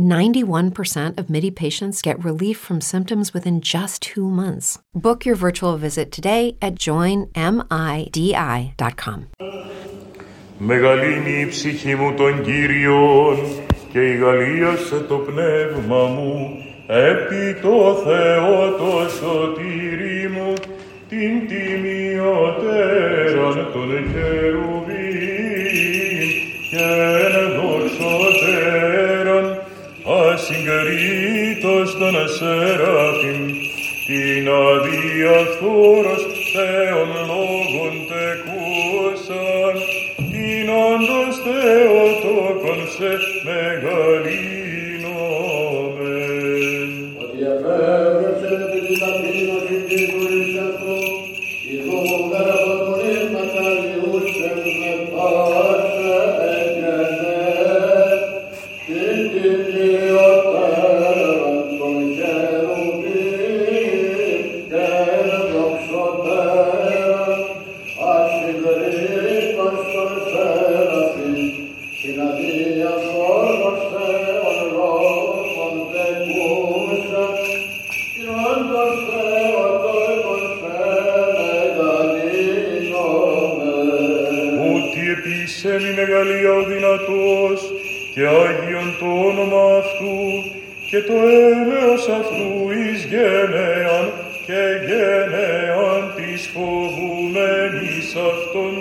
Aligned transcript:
91% 0.00 1.18
of 1.18 1.28
MIDI 1.28 1.50
patients 1.50 2.00
get 2.02 2.24
relief 2.24 2.58
from 2.58 2.80
symptoms 2.80 3.34
within 3.34 3.60
just 3.60 4.02
two 4.02 4.28
months. 4.30 4.78
Book 4.94 5.26
your 5.26 5.36
virtual 5.36 5.76
visit 5.76 6.10
today 6.10 6.56
at 6.60 6.74
joinmidi.com. 6.74 7.30
Μεγαλύνει 10.58 11.40
η 11.40 11.46
ψυχή 11.46 11.94
μου 11.94 12.14
τον 12.14 12.42
Κύριον 12.42 13.36
και 13.92 14.00
η 14.00 14.16
Γαλλίασε 14.16 14.98
το 15.08 15.16
πνεύμα 15.16 16.06
μου 16.06 16.56
επί 16.86 17.60
το 17.62 17.94
Θεό 18.04 18.70
το 18.78 19.08
σωτήρι 19.08 20.28
μου 20.28 20.52
την 21.08 21.48
τιμιωτέραν 21.48 22.12
των 23.72 23.90
χερουβίν 24.12 25.30
και 26.70 26.88
δοξωτέραν 27.56 27.79
ασυγκρίτως 30.50 31.98
των 31.98 32.28
σεράφιμ 32.28 33.46
την 34.06 34.48
αδιαφθόρος 34.48 36.26
Θεον 36.52 37.08
λόγων 37.30 37.94
τεκούσαν 38.08 39.74
την 40.30 40.68
όντως 40.90 41.36
Θεοτόκον 41.44 42.80
σε 42.96 43.12
μεγαλύνομεν. 43.44 44.59
Και 90.90 91.00
το 91.00 91.12
έλεος 91.12 92.08
αυτού 92.08 92.70
εις 92.70 93.04
γενεάν 93.04 94.12
και 94.46 94.62
γενεάν 94.88 96.12
της 96.16 96.50
φοβουμένης 96.54 98.08
αυτών 98.30 98.74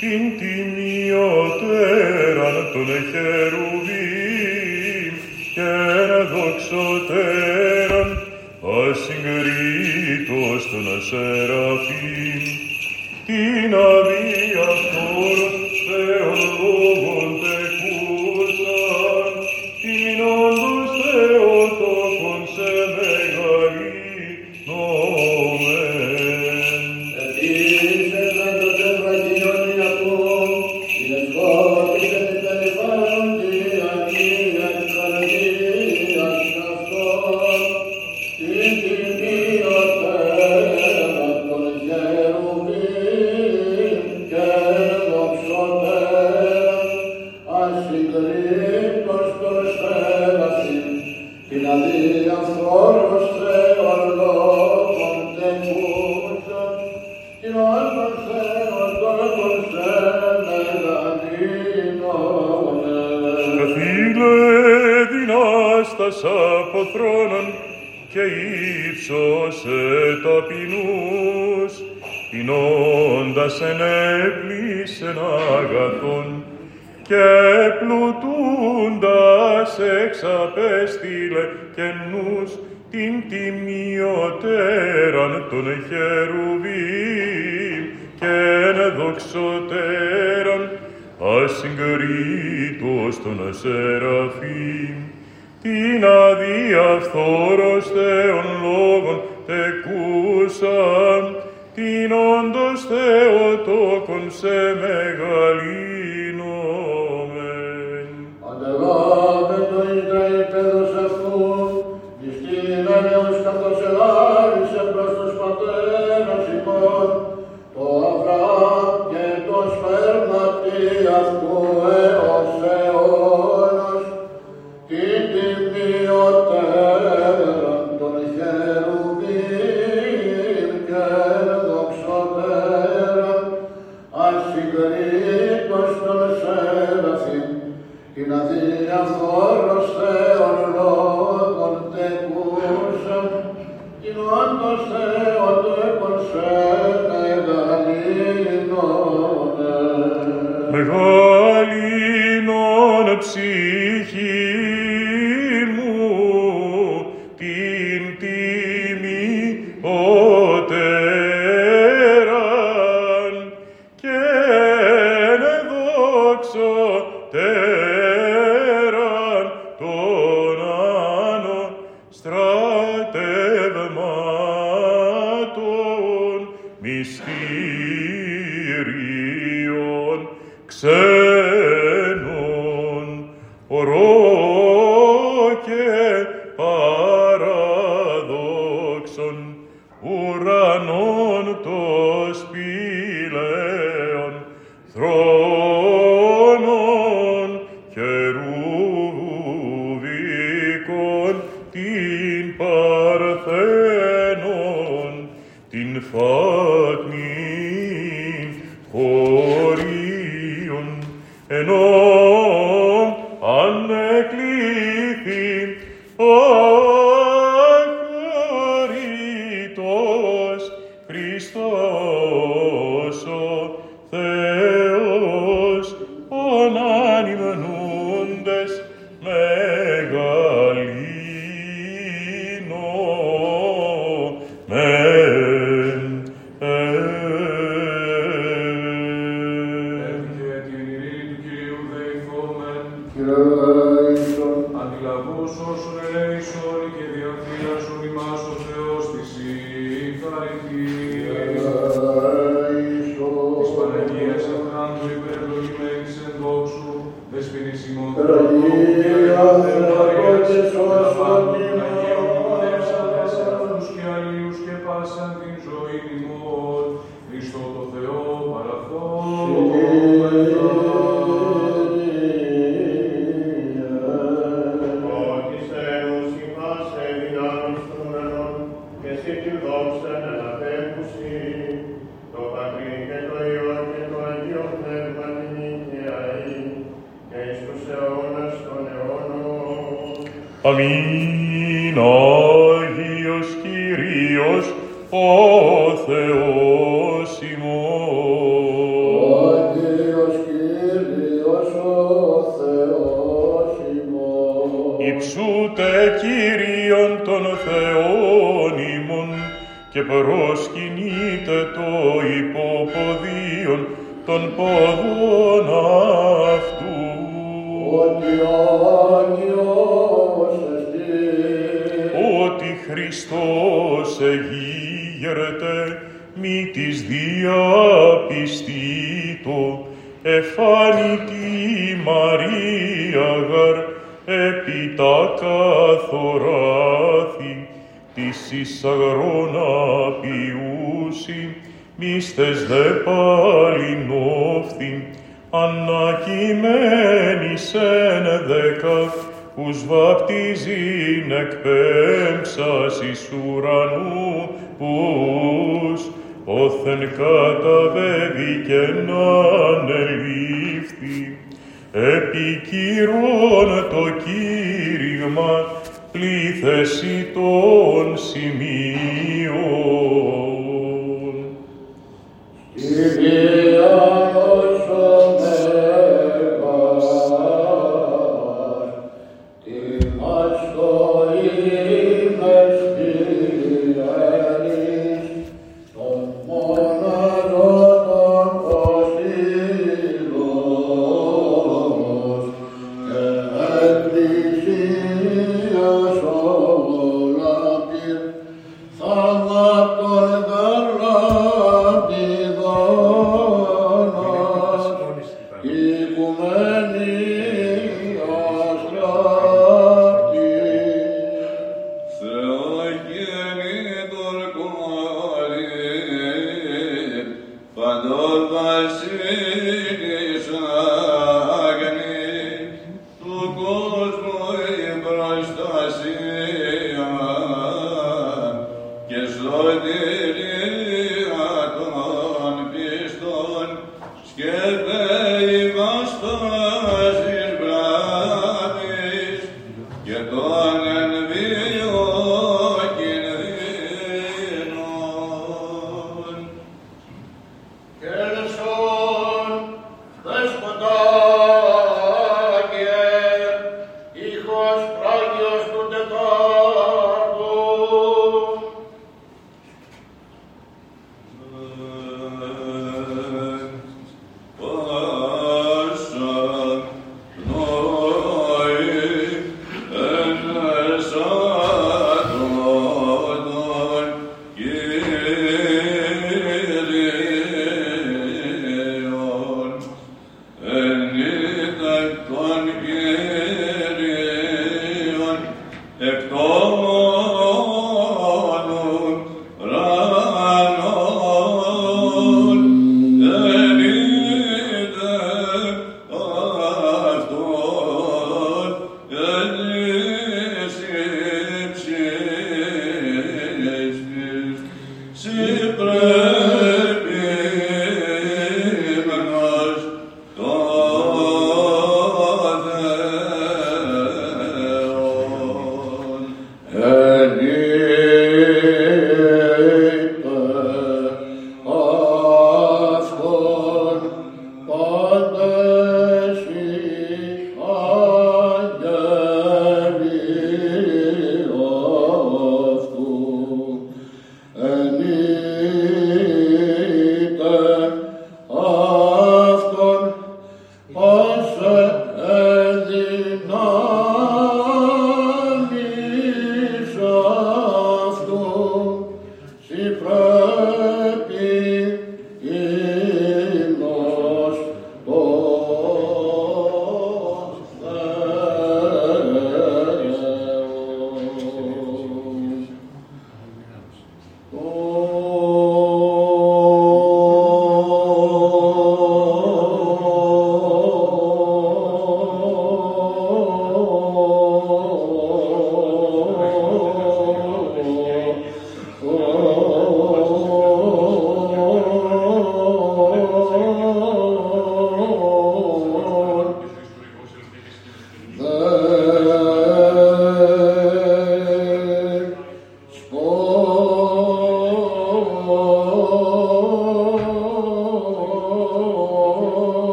την 0.00 0.22
τιμιωτέραν 0.38 2.56
των 2.72 2.88
χερουβίμ 3.10 5.14
και 5.54 5.72
δοξωτέραν 6.32 8.10
ασυγκρίτως 8.88 10.60
των 10.70 10.86
σεραφείμ 11.08 11.99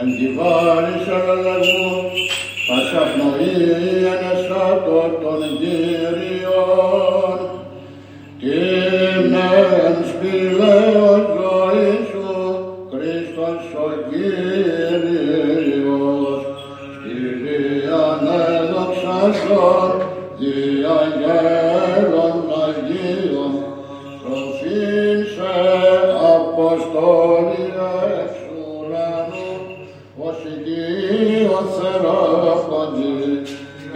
Εν 0.00 0.08
τη 0.18 0.28
βάρησα 0.36 1.18
λαγού, 1.44 1.90
πασαχνοίαν 2.68 4.22
εσκάτω 4.32 5.00
των 5.22 5.40
Κύριων, 5.58 7.38
την 8.40 9.34
εν 9.84 9.96
σπηλαίος 10.08 11.24
ζωήσου, 11.36 12.36
Χριστός 12.90 13.64
ο 13.84 13.88
Κύριος, 14.08 15.22
στη 16.94 17.14
βίαν 17.42 18.24
έδοξασον, 18.56 19.92
δια 20.38 20.98
γέρον 21.18 22.38
Αγίων, 22.64 23.52
προφήν 24.22 25.20
Αποστόλη, 26.36 27.57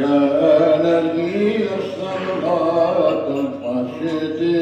και 0.02 0.08
ενεργείας 0.74 1.86
θαυμάτων 2.00 3.44
πάση 3.60 4.14
τη 4.38 4.52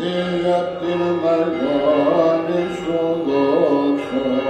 δια 0.00 0.78
την 0.80 1.00
μεγάλη 1.22 2.62
σου 2.74 3.00
δόξα. 3.26 4.49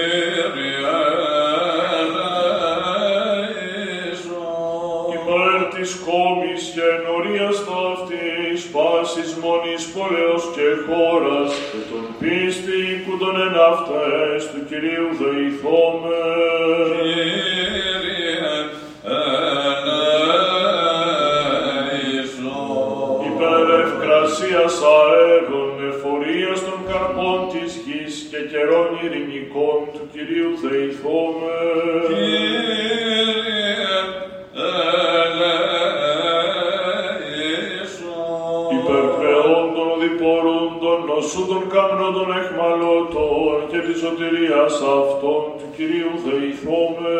Μόνης 9.51 9.85
πόλεως 9.95 10.43
και 10.55 10.67
χώρας, 10.85 11.51
και 11.71 11.81
των 11.91 12.05
πίστη 12.19 12.81
που 13.03 13.17
τον 13.21 13.35
εν 13.45 13.55
αυτές 13.71 14.41
του 14.51 14.61
Κυρίου 14.69 15.09
δεηθώμε. 15.19 16.21
Υπέρ 23.29 23.65
ευκρασίας 23.83 24.75
αέρων, 24.97 25.73
εφορίας 25.91 26.59
των 26.67 26.79
καρπών 26.89 27.39
της 27.51 27.71
γης 27.85 28.15
και 28.31 28.39
καιρών 28.51 28.89
ειρηνικών 29.01 29.79
του 29.93 30.03
Κυρίου 30.13 30.51
Θεηθώμε. 30.61 31.57
Υπέρ 32.09 33.20
των 41.21 41.29
νοσού 41.29 41.45
των 41.45 41.69
καμνών 41.69 42.13
των 42.13 42.31
εχμαλώτων 42.39 43.67
και 43.71 43.79
της 43.79 43.97
σωτηρίας 43.99 44.73
αυτών 44.73 45.41
του 45.57 45.67
Κυρίου 45.75 46.13
Θεηθώμε. 46.23 47.15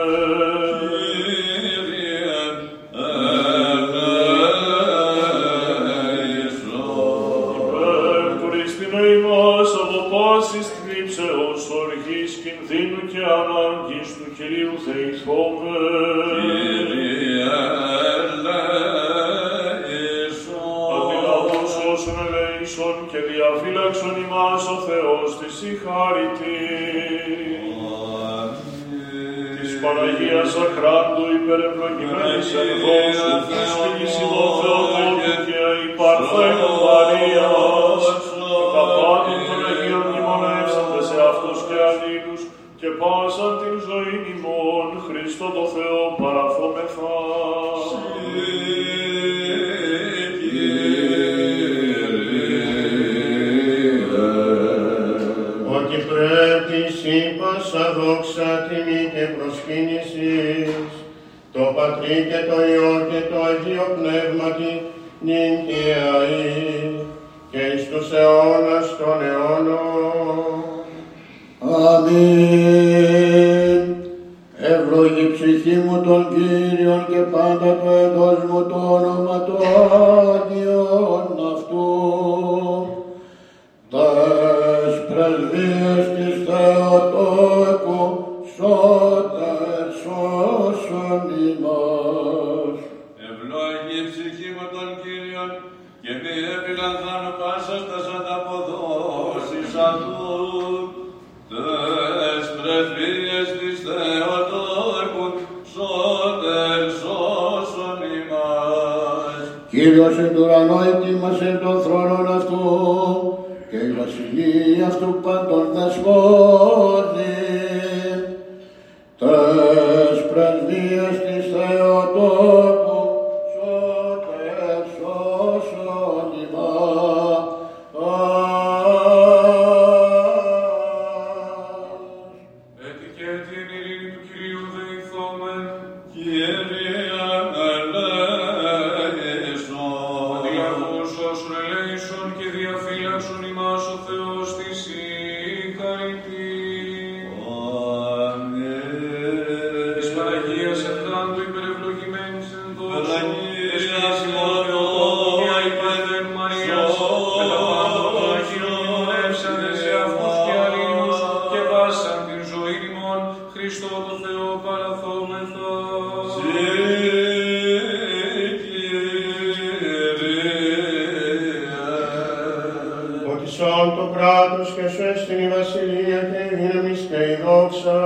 Βασιλεία 176.12 176.48
και 176.50 176.56
η 176.56 176.58
δύναμις 176.58 177.00
και 177.10 177.32
η 177.32 177.36
δόξα 177.46 178.00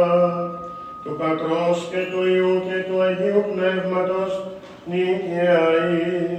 του 1.03 1.15
Πατρός 1.19 1.87
και 1.91 2.01
του 2.11 2.27
Υιού 2.27 2.61
και 2.67 2.77
του 2.87 3.01
Αγίου 3.01 3.45
Πνεύματος 3.53 4.31
νυν 4.85 5.19
και 5.27 5.47
αεί 5.49 6.37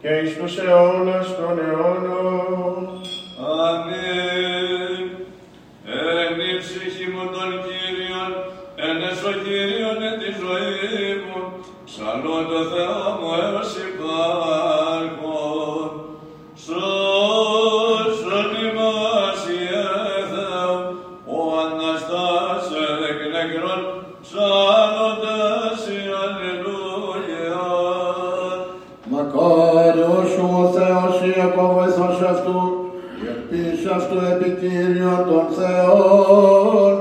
και 0.00 0.08
εις 0.08 0.36
τους 0.36 0.58
αιώνας 0.58 1.36
των 1.36 1.58
αιώνων. 1.66 2.88
Αμήν. 3.66 5.06
Εν 5.84 6.34
η 6.50 6.58
ψυχή 6.58 7.06
μου 7.12 7.24
των 7.34 7.50
Κύριων 7.64 8.30
εν 8.86 8.96
έσω 9.10 9.32
Κύριον 9.44 9.98
εν 10.08 10.16
τη 10.20 10.30
ζωή 10.42 11.08
μου, 11.24 11.40
ψαλώ 11.88 12.38
το 12.50 12.60
Θεό 12.72 13.04
μου 13.18 13.30
ελπίς 33.92 34.04
αυτού 34.04 34.16
επικύριον 34.32 35.24
των 35.28 35.44
Θεών 35.56 36.91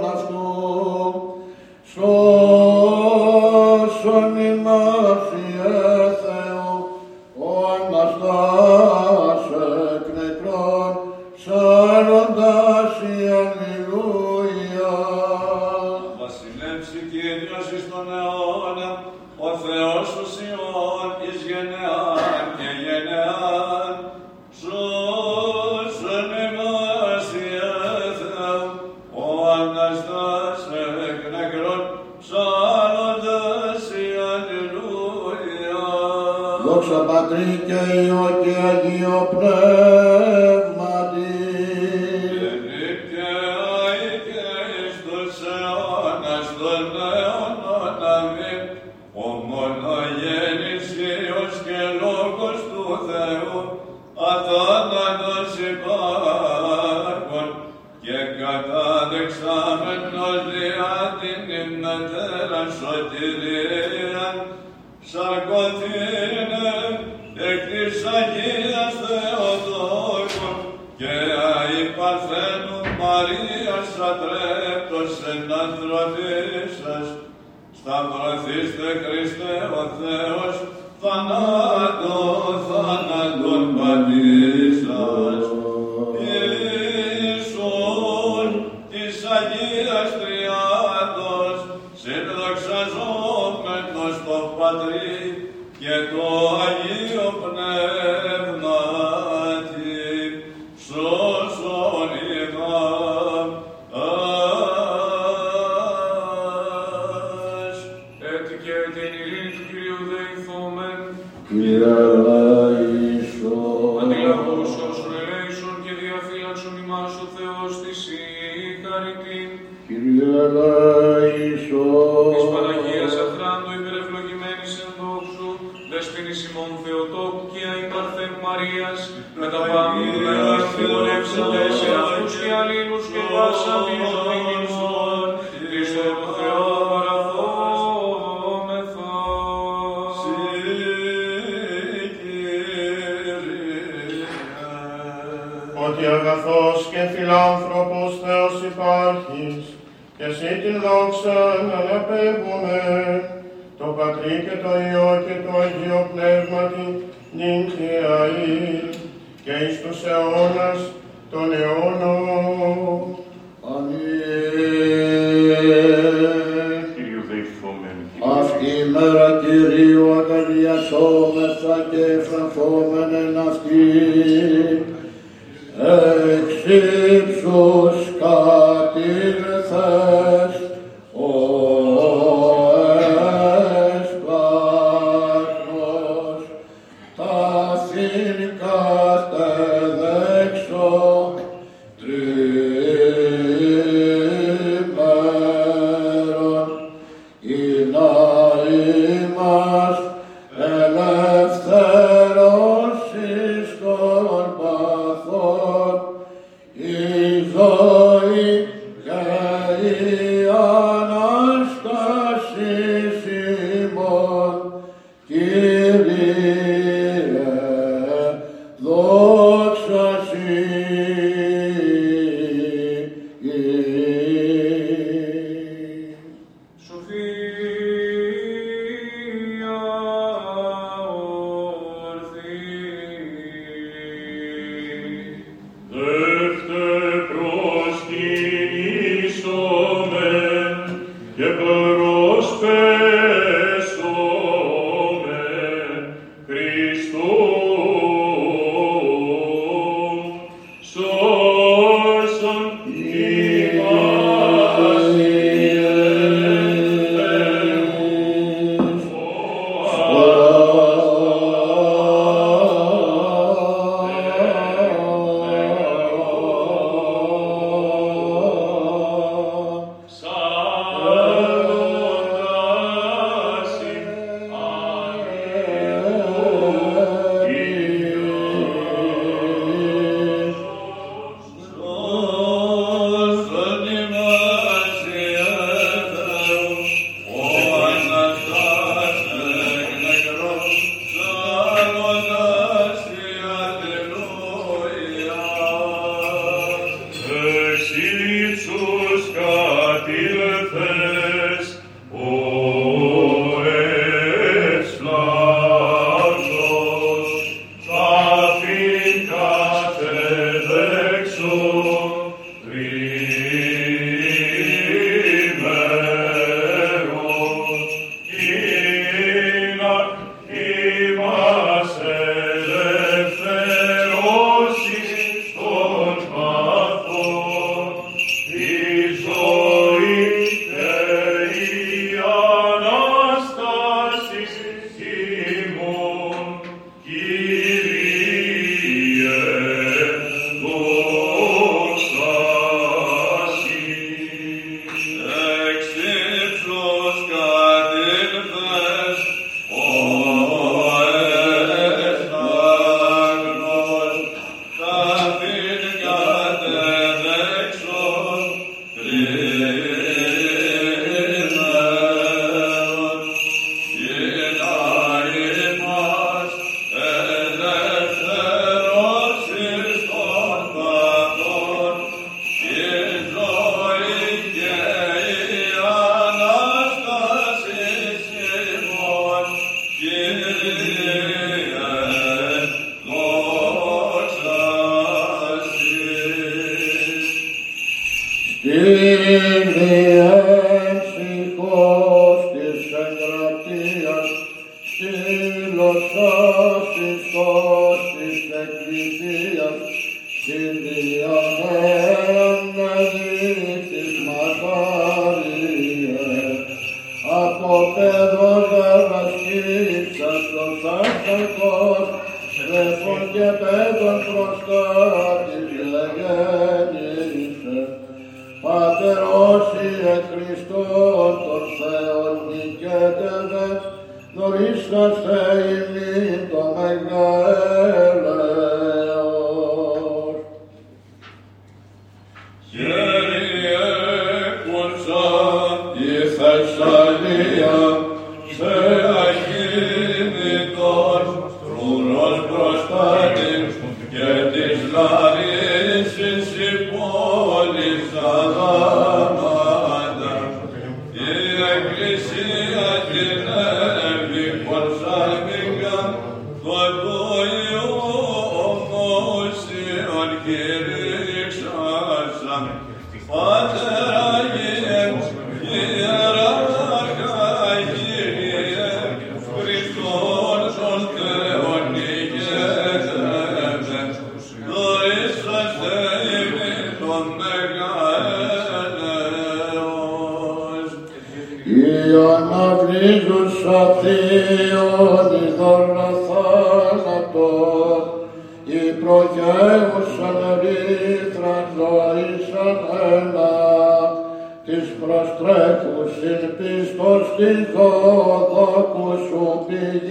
Christi. 227.11 227.50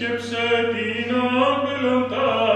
Επισκέψε 0.00 0.36
την 0.72 1.14
απελαντά 1.14 2.47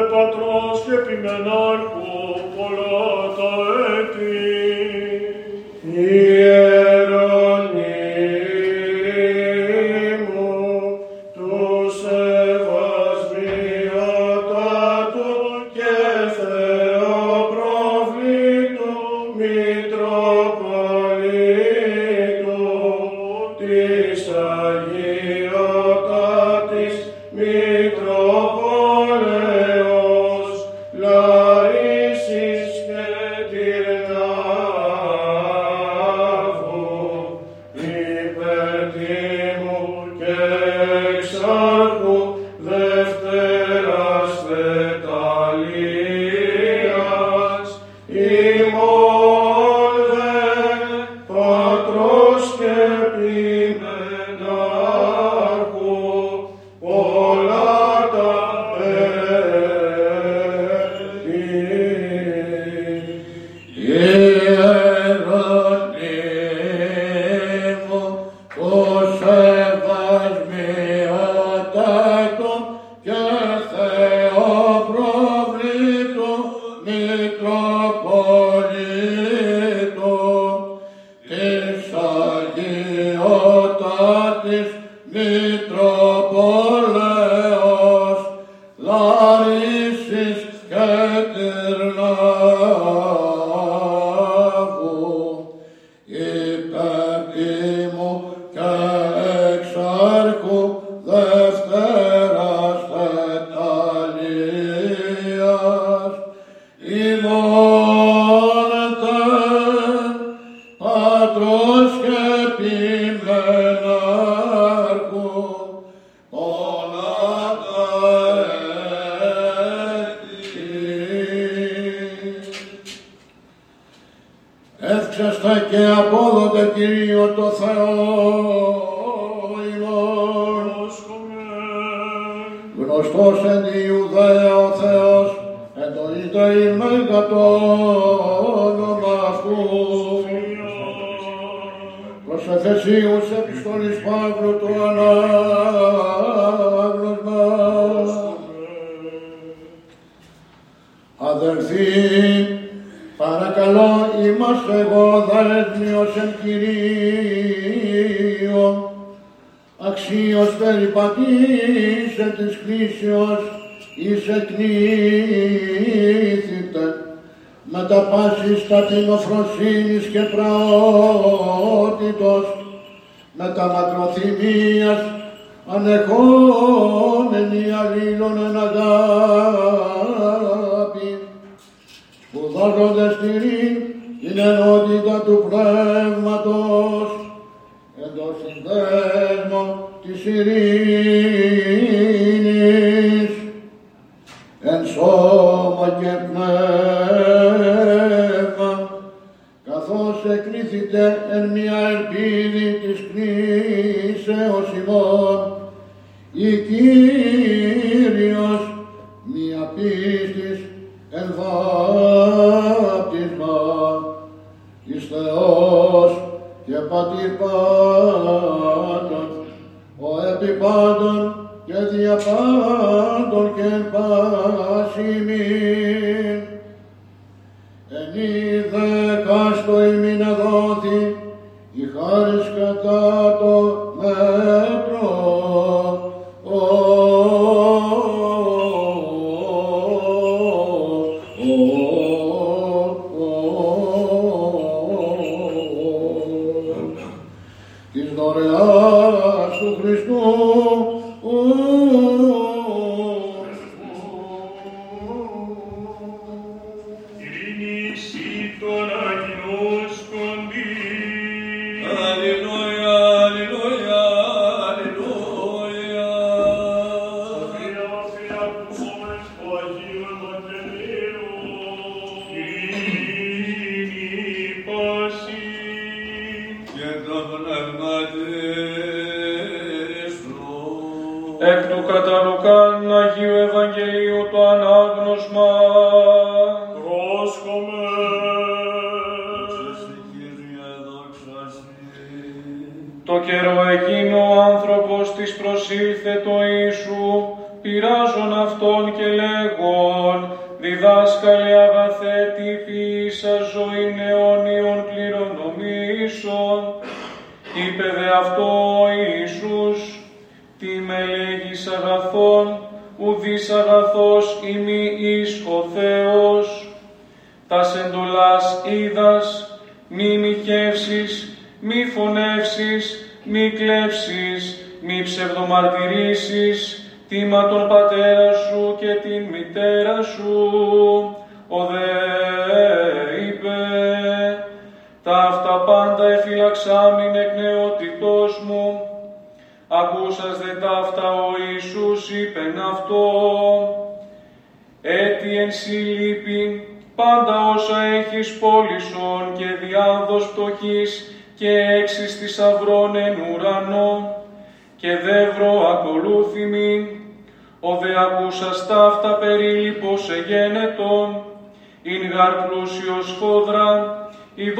Μητροπόλεως 0.00 0.86
Λαρίς 0.86 1.88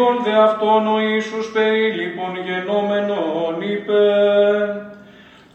ειδών 0.00 0.22
δε 0.24 0.32
αυτόν 0.42 0.86
ο 0.86 1.00
Ιησούς 1.00 1.52
περίλυπον 1.52 2.32
γενόμενον 2.44 3.60
είπε, 3.60 4.02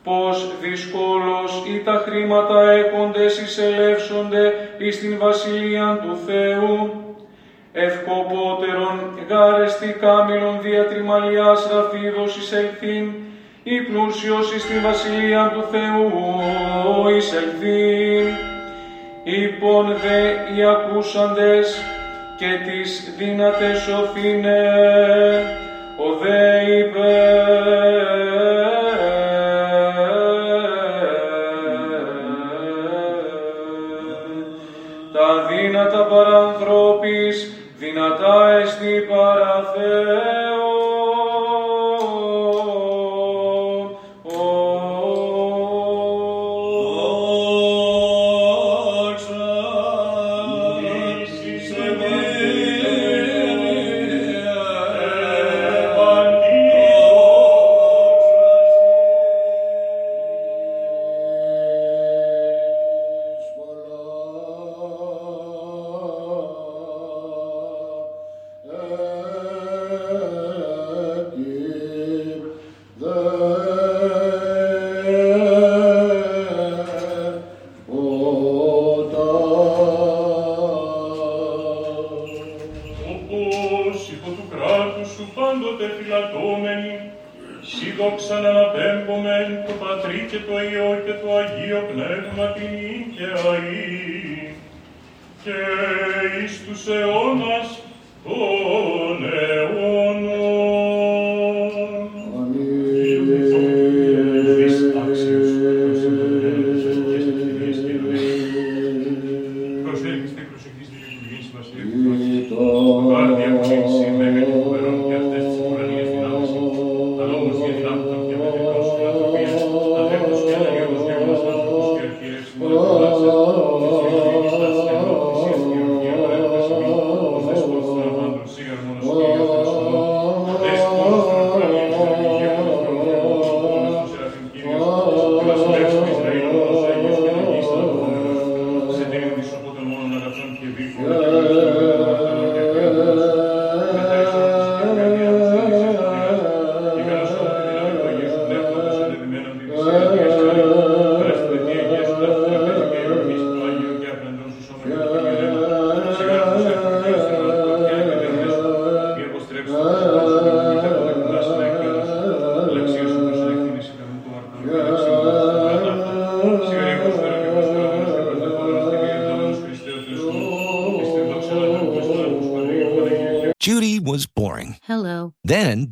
πως 0.03 0.51
δυσκόλος 0.61 1.63
ή 1.73 1.81
τα 1.85 2.03
χρήματα 2.05 2.71
έχοντες 2.71 3.37
εισελεύσονται 3.37 4.53
εις 4.77 4.99
την 4.99 5.17
βασιλεία 5.17 5.99
του 6.03 6.17
Θεού, 6.25 7.03
ευκοπότερον 7.71 8.99
γάρεστη 9.29 9.95
κάμιλον 9.99 10.61
διατριμαλιάς 10.61 11.69
ραφίδος 11.73 12.37
εισελθήν, 12.37 13.05
ή 13.63 13.81
πλούσιος 13.81 14.53
εις 14.53 14.65
την 14.65 14.81
βασιλεία 14.81 15.51
του 15.53 15.63
Θεού 15.71 17.09
εισελθήν. 17.17 18.27
Υπόν 19.23 19.85
δε 19.85 20.21
οι 20.55 20.63
ακούσαντες 20.63 21.94
και 22.37 22.59
τις 22.65 23.13
δύνατες 23.17 23.77
σωθήνε, 23.77 24.63
ο 25.97 26.17
δε 26.21 26.61
είπε, 26.77 27.13
τα 35.13 35.47
δύνατα 35.49 36.05
παρανθρώπης, 36.05 37.53
δυνατά 37.77 38.59
εστι 38.61 39.07
παραθέω. 39.09 40.44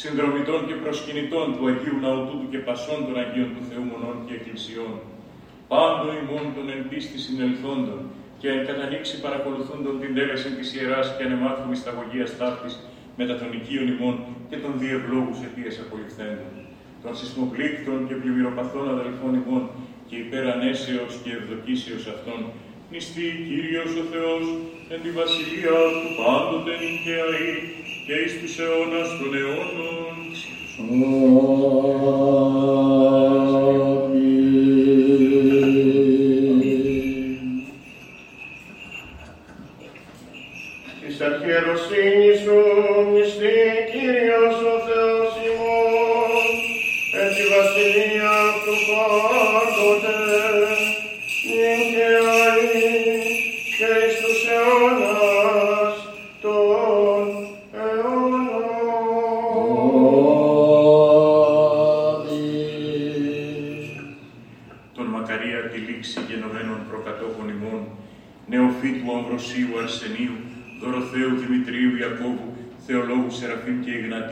Συνδρομητών 0.00 0.60
και 0.68 0.76
προσκυνητών 0.82 1.46
του 1.56 1.64
Αγίου 1.70 1.98
Ναού 2.04 2.22
του 2.28 2.36
και 2.50 2.60
πασών 2.66 2.98
των 3.06 3.14
Αγίων 3.22 3.50
του 3.54 3.62
Θεού 3.68 3.84
Μονών 3.90 4.16
και 4.26 4.34
Εκκλησιών, 4.38 4.94
πάντων 5.72 6.10
ημών 6.22 6.44
των 6.56 6.64
εν 6.74 6.82
πίστη 6.90 7.18
συνελθόντων 7.26 8.00
και 8.40 8.48
εν 8.54 8.60
κατανοήξει 8.68 9.16
παρακολουθούντων 9.24 9.94
την 10.00 10.10
τέλεση 10.16 10.50
της 10.58 10.68
Ιεράς 10.76 11.06
και 11.16 11.22
ανεμάθου 11.26 11.68
μυσταγωγίας 11.72 12.30
ταύτης 12.40 12.74
μετά 13.18 13.34
των 13.40 13.48
οικείων 13.56 13.86
ημών 13.94 14.16
και 14.48 14.56
των 14.62 14.72
διευλόγους 14.82 15.38
αιτίες 15.44 15.76
απολυφθέντων, 15.84 16.52
των 17.02 17.12
σεισμοπλήκτων 17.18 17.98
και 18.08 18.14
πλημμυροπαθών 18.20 18.84
αδελφών 18.94 19.32
ημών 19.40 19.64
και 20.08 20.16
υπερανέσεως 20.24 21.12
και 21.22 21.30
ευδοκίσεως 21.38 22.04
αυτών, 22.14 22.40
νηστεί 22.90 23.26
Κύριος 23.48 23.90
ο 24.02 24.04
Θεός 24.12 24.44
εν 24.92 24.98
τη 25.04 25.10
βασιλεία 25.20 25.76
του 26.00 26.10
πάντοτε 26.20 26.72
νικαία 26.82 27.26
και 28.06 28.12
εις 28.12 28.40
τους 28.40 28.58
αιώνας 28.58 29.08
των 29.18 29.34
αιώνων. 29.34 29.84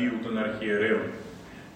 εναντίου 0.03 0.19
των 0.25 0.35
αρχιερέων, 0.47 1.07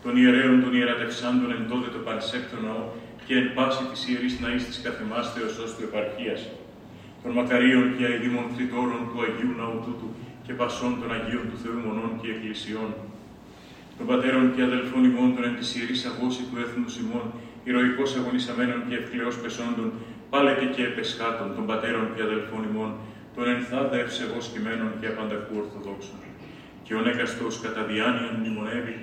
των 0.03 0.13
ιερέων 0.21 0.57
των 0.63 0.73
ιερατευσάντων 0.79 1.51
εν 1.57 1.63
τότε 1.71 1.89
το 1.95 2.01
Πανσέκτο 2.07 2.59
ναό 2.67 2.83
και 3.27 3.35
εν 3.41 3.47
πάση 3.57 3.83
της 3.91 4.01
ιερής 4.09 4.35
ναής 4.43 4.63
της 4.69 4.79
καθεμάς 4.85 5.27
θεωσός 5.35 5.71
του 5.75 5.83
επαρχίας, 5.89 6.41
των 7.23 7.31
μακαρίων 7.39 7.85
και 7.97 8.05
αειδήμων 8.11 8.47
θρητόρων 8.55 9.03
του 9.11 9.19
Αγίου 9.27 9.53
Ναού 9.59 9.77
τούτου 9.85 10.09
και 10.45 10.53
πασών 10.61 10.93
των 11.01 11.09
Αγίων 11.17 11.45
του 11.51 11.59
Θεού 11.63 11.79
μονών 11.87 12.13
και 12.21 12.29
εκκλησιών, 12.35 12.91
των 13.97 14.05
πατέρων 14.11 14.45
και 14.55 14.63
αδελφών 14.69 15.03
ημών 15.11 15.29
των 15.35 15.43
εν 15.49 15.55
της 15.59 15.69
ιερής 15.77 16.03
αγώση 16.11 16.43
του 16.49 16.57
Έθνους 16.65 16.93
Σιμών, 16.95 17.27
ηρωικώς 17.69 18.11
αγωνισαμένων 18.19 18.81
και 18.89 18.95
ευκλαιώς 19.01 19.37
πεσόντων, 19.43 19.89
πάλι 20.33 20.51
και 20.51 20.63
επεσκάτων 20.63 20.89
επεσχάτων 20.93 21.49
των 21.57 21.65
πατέρων 21.71 22.07
και 22.15 22.23
αδελφών 22.29 22.63
ημών, 22.71 22.91
των 23.35 23.45
ενθάδα 23.55 23.97
ευσεβώς 24.05 24.45
κειμένων 24.53 24.91
και 25.01 25.07
απανταχού 25.13 25.53
Ορθοδόξων 25.63 26.19
και 26.87 26.95
ο 26.95 27.01
έκαστος 27.13 27.55
κατά 27.65 27.83
διάνοιον 27.91 28.35
μνημονεύει, 28.39 28.97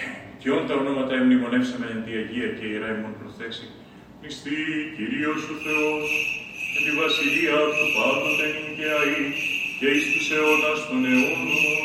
ε, 0.00 0.04
και 0.40 0.48
όν 0.56 0.62
τα 0.68 0.74
ονόματα 0.80 1.14
εμνημονεύσαμε 1.20 1.86
εν 1.94 2.00
τη 2.04 2.12
Αγία 2.20 2.48
και 2.58 2.66
η 2.72 2.76
Ράιμον 2.82 3.14
προθέσει, 3.20 3.66
μισθή 4.20 4.60
Κυρίος 4.96 5.42
ο 5.52 5.56
Θεός, 5.64 6.06
εν 6.76 6.82
τη 6.86 6.92
βασιλεία 7.00 7.58
του 7.76 7.86
πάντοτε 7.96 8.46
και 8.76 8.86
αή, 8.98 9.22
και 9.78 9.88
εις 9.94 10.04
τους 10.12 10.26
αιώνας 10.34 10.80
των 10.88 11.00
αιώνων, 11.10 11.84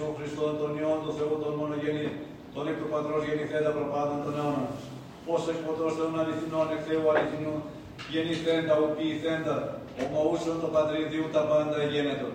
Ιησού 0.00 0.16
Χριστόν, 0.18 0.52
τον 0.60 0.72
Υιόν 0.78 0.98
του 1.04 1.12
Θεού, 1.16 1.34
τον 1.44 1.52
μονογενή, 1.60 2.08
τον 2.54 2.64
εκ 2.70 2.76
του 2.80 2.88
Πατρός 2.92 3.22
γεννηθέντα 3.26 3.70
προπάντων 3.76 4.18
των 4.24 4.32
αιώνων. 4.38 4.70
Πώς 5.26 5.42
εκ 5.52 5.58
ποτός 5.64 5.92
των 5.98 6.10
αληθινών 6.20 6.66
εκ 6.74 6.82
Θεού 6.86 7.04
αληθινού, 7.12 7.54
γεννηθέντα, 8.12 8.72
ο 8.84 8.86
ποιηθέντα, 8.94 9.56
ομοούσον 10.02 10.56
το 10.62 10.68
Πατρίδιου 10.74 11.24
τα 11.34 11.42
πάντα 11.50 11.78
γένετο. 11.92 12.28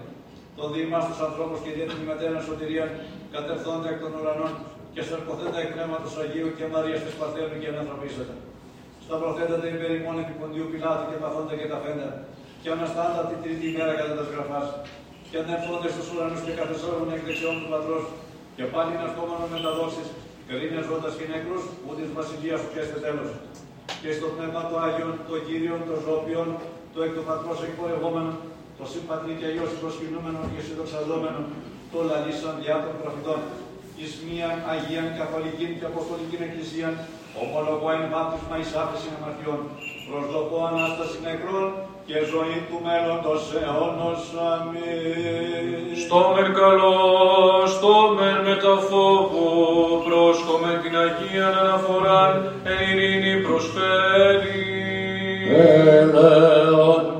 Το 0.57 0.63
δήμα 0.73 0.97
στους 1.05 1.19
ανθρώπους 1.27 1.59
και 1.63 1.71
δια 1.75 1.85
την 1.91 2.03
μετέρα 2.09 2.39
σωτηρίας, 2.47 2.91
κατευθώντα 3.35 3.87
εκ 3.93 3.99
των 4.03 4.11
ουρανών 4.17 4.51
και 4.93 5.01
σαρκωθέντα 5.07 5.59
εκ 5.63 5.69
πνεύματος 5.75 6.13
Αγίου 6.21 6.49
και 6.57 6.65
Μαρίας 6.73 7.01
της 7.05 7.15
Παρθένου 7.19 7.57
και 7.61 7.69
ανθρωπίσατε. 7.83 8.35
Στα 9.05 9.15
προθέτατε 9.21 9.67
υπέρ 9.75 9.91
ημών 9.99 10.17
επί 10.23 10.33
Ποντίου 10.39 10.67
Πιλάτου 10.71 11.05
και 11.09 11.17
παθώντα 11.23 11.53
και 11.59 11.67
τα 11.73 11.77
φέντα, 11.83 12.09
και 12.61 12.69
αναστάντα 12.75 13.21
την 13.29 13.39
τρίτη 13.43 13.65
ημέρα 13.71 13.93
κατά 13.99 14.13
τα 14.19 14.23
γραφάς, 14.33 14.67
και 15.30 15.38
ανερθόνται 15.43 15.89
στους 15.93 16.07
ουρανούς 16.11 16.41
και 16.45 16.53
καθεσόρουν 16.60 17.10
εκ 17.15 17.22
δεξιών 17.27 17.56
του 17.61 17.69
Πατρός, 17.73 18.06
και 18.57 18.65
πάλι 18.73 18.91
ναυτόμενο 19.02 19.45
με 19.53 19.57
τα 19.65 19.72
δόξεις, 19.77 20.07
κρίνες 20.49 20.84
ζώντας 20.89 21.14
και 21.18 21.26
νεκρούς, 21.34 21.64
που 21.81 21.91
της 21.97 22.10
βασιλείας 22.18 22.57
σου 22.61 22.69
πιέστε 22.72 22.97
τέλος. 23.06 23.30
Και 24.02 24.10
στο 24.18 24.27
πνεύμα 24.35 24.61
του 24.68 24.77
Άγιον, 24.85 25.14
το 25.30 25.35
Κύριον, 25.45 25.81
το 25.89 25.95
Ζώπιον, 26.06 26.49
το 26.93 26.99
εκ 27.06 27.11
του 27.15 27.26
Πατρός 27.30 27.60
εκπορευόμενο, 27.68 28.31
το 28.80 28.84
συμπατρί 28.91 29.34
και 29.39 29.47
Υιός 29.56 29.73
προσκυνούμενο 29.80 30.39
και 30.52 30.61
συνδοξαζόμενο, 30.68 31.41
το 31.91 31.99
λαλήσαν 32.10 32.56
διά 32.61 32.77
των 32.84 32.93
προφητών, 33.02 33.39
εις 33.99 34.14
μίαν 34.26 34.57
Αγίαν 34.72 35.07
Καθολικήν 35.19 35.72
και 35.77 35.85
Αποστολικήν 35.91 36.41
Εκκλησίαν, 36.47 36.93
ομολογώ 37.41 37.88
εν 37.97 38.03
βάπτισμα 38.14 38.56
εις 38.61 38.72
άφεση 38.81 39.07
αμαρτιών, 39.15 39.60
προσδοκώ 40.07 40.57
Ανάσταση 40.72 41.18
νεκρών 41.27 41.68
και 42.07 42.19
ζωή 42.32 42.57
του 42.69 42.77
μέλλοντος 42.86 43.44
αιώνος. 43.60 44.23
Αμήν. 44.52 45.98
Στο 46.03 46.19
μεν 46.34 46.49
καλό, 46.60 46.98
στο 47.76 47.94
μεν 48.18 48.38
μεταφόβου, 48.48 49.45
πρόσκομεν 50.06 50.77
την 50.82 50.95
Αγία 51.03 51.48
αναφοράν, 51.61 52.34
εν 52.64 52.80
ειρήνη 52.88 53.36
προσφέρει. 53.45 54.64
Ελέον 55.99 57.15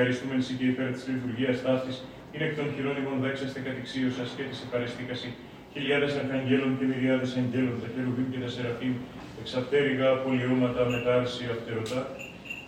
Ευχαριστούμε 0.00 0.34
εσύ 0.42 0.52
και 0.58 0.66
υπέρ 0.72 0.88
της 0.96 1.04
λειτουργίας 1.12 1.56
ταύτης, 1.64 1.96
είναι 2.32 2.44
εκ 2.48 2.54
των 2.58 2.66
χειρών 2.74 2.96
ημών 3.00 3.16
δέξαστε 3.24 3.58
κατηξίωσας 3.66 4.28
και 4.36 4.44
της 4.50 4.58
επαρεστήκαση, 4.66 5.28
χιλιάδες 5.72 6.12
αρχαγγέλων 6.22 6.70
και 6.78 6.84
μυριάδες 6.90 7.30
αγγέλων, 7.40 7.76
τα 7.82 7.88
χερουβίμ 7.94 8.28
και 8.32 8.40
τα 8.44 8.48
σεραφείμ, 8.54 8.94
εξαπτέρυγα 9.40 10.08
πολιώματα 10.24 10.82
μετάρση 10.92 11.44
αυτερωτά, 11.54 12.00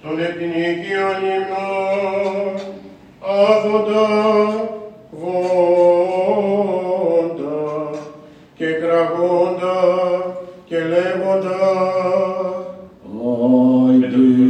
των 0.02 0.14
επινίκιων 0.28 1.18
υμνών, 1.34 2.54
άδοντα, 3.48 4.08
βόντα 5.20 5.58
και 8.58 8.68
κραγόντα 8.80 9.76
και 10.68 10.78
λέγοντα 10.92 11.58
Άγιος, 14.10 14.49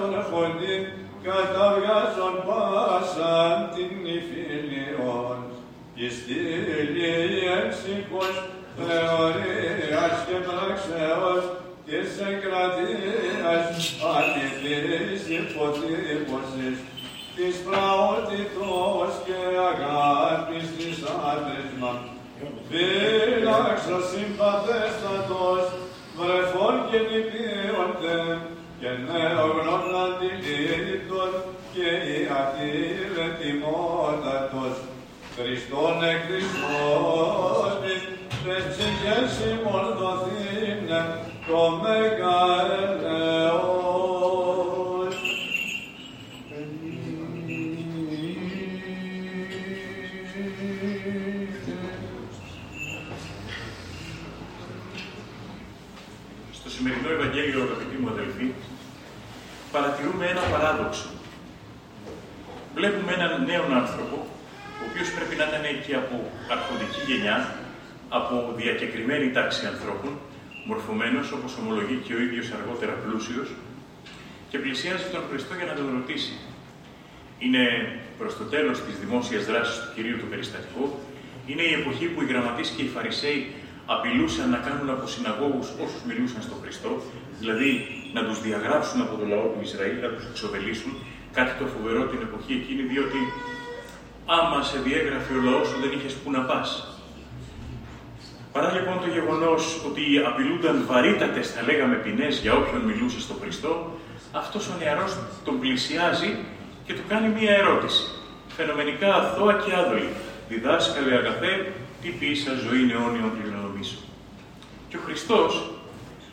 τον 0.00 0.14
φωνή 0.30 0.76
καταβγάζον 1.26 2.34
πάσαν 2.46 3.56
την 3.74 3.90
νηφίλιον 4.04 5.38
και 5.94 6.08
στήλη 6.16 7.12
εμψυχος 7.58 8.34
θεωρίας 8.76 10.16
και 10.26 10.36
πραξέως 10.48 11.42
της 11.86 12.10
εγκρατείας 12.30 13.66
αντιθείς 14.16 15.22
υποτύπωσης 15.38 16.76
της 17.36 17.54
πραότητος 17.66 19.12
και 19.26 19.38
αγάπης 19.72 20.66
της 20.76 20.96
άδεσμα. 21.30 21.92
Φύλαξα 22.68 23.98
συμπαθέστατος, 24.10 25.64
βρεφών 26.18 26.74
και 26.88 26.98
νηπίονται, 27.08 28.18
και 28.80 28.90
νέογνων 29.08 29.84
αντιλήπτων 30.04 31.30
και 31.74 31.88
η 32.14 32.18
ατήλε 32.40 33.26
τιμότατος, 33.38 34.76
Χριστόν 35.36 35.96
εκ 36.12 36.22
Χριστός, 36.28 37.72
και 38.42 38.54
ψυχές 38.68 39.32
ημών 39.50 39.86
το 41.46 41.62
μεγάλο. 41.82 43.07
παρατηρούμε 59.78 60.26
ένα 60.34 60.44
παράδοξο. 60.52 61.08
Βλέπουμε 62.76 63.12
έναν 63.18 63.32
νέο 63.50 63.64
άνθρωπο, 63.82 64.16
ο 64.80 64.82
οποίος 64.88 65.08
πρέπει 65.16 65.34
να 65.40 65.44
ήταν 65.50 65.64
και 65.84 65.94
από 66.02 66.16
αρχοντική 66.54 67.00
γενιά, 67.08 67.38
από 68.18 68.34
διακεκριμένη 68.60 69.26
τάξη 69.36 69.62
ανθρώπων, 69.72 70.12
μορφωμένος 70.68 71.26
όπως 71.36 71.52
ομολογεί 71.60 71.96
και 72.04 72.14
ο 72.18 72.20
ίδιος 72.26 72.46
αργότερα 72.58 72.94
πλούσιος, 73.02 73.48
και 74.50 74.58
πλησιάζει 74.64 75.06
τον 75.14 75.22
Χριστό 75.28 75.52
για 75.58 75.66
να 75.70 75.74
τον 75.78 75.86
ρωτήσει. 75.96 76.34
Είναι 77.44 77.64
προς 78.18 78.32
το 78.38 78.44
τέλος 78.54 78.76
της 78.84 78.94
δημόσιας 79.02 79.42
δράσης 79.48 79.76
του 79.82 79.90
Κυρίου 79.94 80.16
του 80.20 80.28
Περιστατικού. 80.32 80.84
είναι 81.50 81.64
η 81.70 81.72
εποχή 81.80 82.06
που 82.12 82.22
οι 82.22 82.26
γραμματείς 82.32 82.68
και 82.74 82.82
οι 82.82 82.90
Φαρισαίοι 82.94 83.40
απειλούσαν 83.94 84.48
να 84.54 84.58
κάνουν 84.66 84.88
από 84.90 85.06
συναγόγους 85.14 85.68
όσους 85.84 86.02
μιλούσαν 86.08 86.42
στον 86.46 86.58
Χριστό, 86.62 86.92
δηλαδή 87.40 87.97
να 88.16 88.20
τους 88.26 88.38
διαγράψουν 88.40 89.00
από 89.00 89.14
το 89.20 89.24
λαό 89.32 89.46
του 89.52 89.60
Ισραήλ, 89.68 89.96
να 90.04 90.08
τους 90.14 90.24
εξοβελήσουν, 90.30 90.92
κάτι 91.32 91.52
το 91.60 91.66
φοβερό 91.74 92.02
την 92.10 92.20
εποχή 92.26 92.52
εκείνη, 92.60 92.82
διότι 92.92 93.20
άμα 94.36 94.62
σε 94.62 94.78
διέγραφε 94.78 95.32
ο 95.38 95.40
λαός 95.48 95.66
σου 95.68 95.78
δεν 95.82 95.90
είχες 95.96 96.14
που 96.20 96.30
να 96.30 96.40
πας. 96.40 96.68
Παρά 98.52 98.72
λοιπόν 98.72 99.00
το 99.00 99.08
γεγονός 99.16 99.62
ότι 99.88 100.02
απειλούνταν 100.28 100.84
βαρύτατες, 100.86 101.46
θα 101.50 101.62
λέγαμε, 101.62 101.96
ποινές 101.96 102.38
για 102.38 102.52
όποιον 102.54 102.82
μιλούσε 102.82 103.20
στον 103.20 103.36
Χριστό, 103.40 103.72
αυτός 104.32 104.68
ο 104.68 104.74
νεαρός 104.78 105.16
τον 105.44 105.60
πλησιάζει 105.60 106.30
και 106.84 106.92
του 106.94 107.04
κάνει 107.08 107.28
μία 107.28 107.52
ερώτηση. 107.62 108.02
Φαινομενικά 108.56 109.14
αθώα 109.14 109.52
και 109.52 109.74
άδολη. 109.74 110.08
Διδάσκαλε 110.48 111.14
αγαθέ, 111.14 111.72
τι 112.02 112.08
πείσα 112.08 112.52
ζωή 112.64 112.80
είναι 112.82 112.92
αιώνιον 112.92 113.32
σου. 113.80 113.98
Και 114.88 114.96
ο 114.96 115.00
Χριστός 115.04 115.70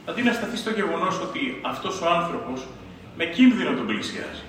Αντί 0.09 0.21
να 0.21 0.33
σταθεί 0.33 0.57
στο 0.57 0.69
γεγονός 0.69 1.19
ότι 1.19 1.59
αυτός 1.61 2.01
ο 2.01 2.09
άνθρωπος 2.09 2.67
με 3.17 3.25
κίνδυνο 3.25 3.71
τον 3.75 3.85
πλησιάζει, 3.85 4.43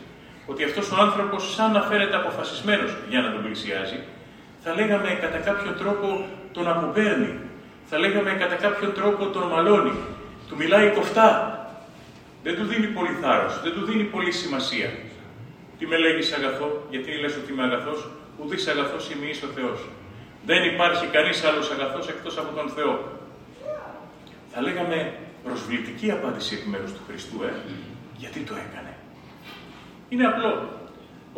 ότι 0.47 0.65
αυτός 0.65 0.91
ο 0.93 0.97
άνθρωπος, 0.97 1.55
σαν 1.55 1.73
να 1.73 1.81
φέρεται 1.83 2.16
αποφασισμένος 2.16 2.97
για 3.09 3.20
να 3.20 3.33
τον 3.33 3.43
πλησιάζει, 3.43 3.99
θα 4.62 4.74
λέγαμε 4.74 5.19
κατά 5.20 5.39
κάποιο 5.39 5.73
τρόπο 5.73 6.27
τον 6.53 6.69
αποπέρνει, 6.69 7.33
θα 7.85 7.99
λέγαμε 7.99 8.31
κατά 8.31 8.55
κάποιο 8.55 8.89
τρόπο 8.89 9.27
τον 9.27 9.43
μαλώνει, 9.49 9.93
του 10.49 10.57
μιλάει 10.57 10.91
κοφτά, 10.91 11.31
δεν 12.43 12.57
του 12.57 12.65
δίνει 12.65 12.87
πολύ 12.87 13.15
θάρρος, 13.23 13.61
δεν 13.62 13.73
του 13.73 13.85
δίνει 13.85 14.05
πολύ 14.05 14.33
σημασία. 14.33 14.91
Τι 15.78 15.87
με 15.87 15.97
λέγεις 15.97 16.33
αγαθό, 16.33 16.87
γιατί 16.91 17.11
λες 17.20 17.37
ότι 17.37 17.53
είμαι 17.53 17.62
αγαθός, 17.62 18.11
ουδής 18.39 18.66
αγαθός 18.66 19.11
είμαι 19.11 19.27
ο 19.49 19.51
Θεός. 19.55 19.81
Δεν 20.47 20.65
υπάρχει 20.65 21.07
κανείς 21.07 21.45
άλλος 21.45 21.70
αγαθός 21.70 22.09
εκτός 22.09 22.39
από 22.39 22.57
τον 22.57 22.69
Θεό. 22.69 22.95
Θα 24.53 24.61
λέγαμε 24.61 25.12
προσβλητική 25.47 26.09
απάντηση 26.16 26.51
εκ 26.59 26.64
μέρους 26.73 26.93
του 26.93 27.02
Χριστού, 27.09 27.36
ε. 27.51 27.52
Γιατί 28.23 28.40
το 28.48 28.55
έκανε. 28.64 28.93
Είναι 30.09 30.27
απλό. 30.32 30.52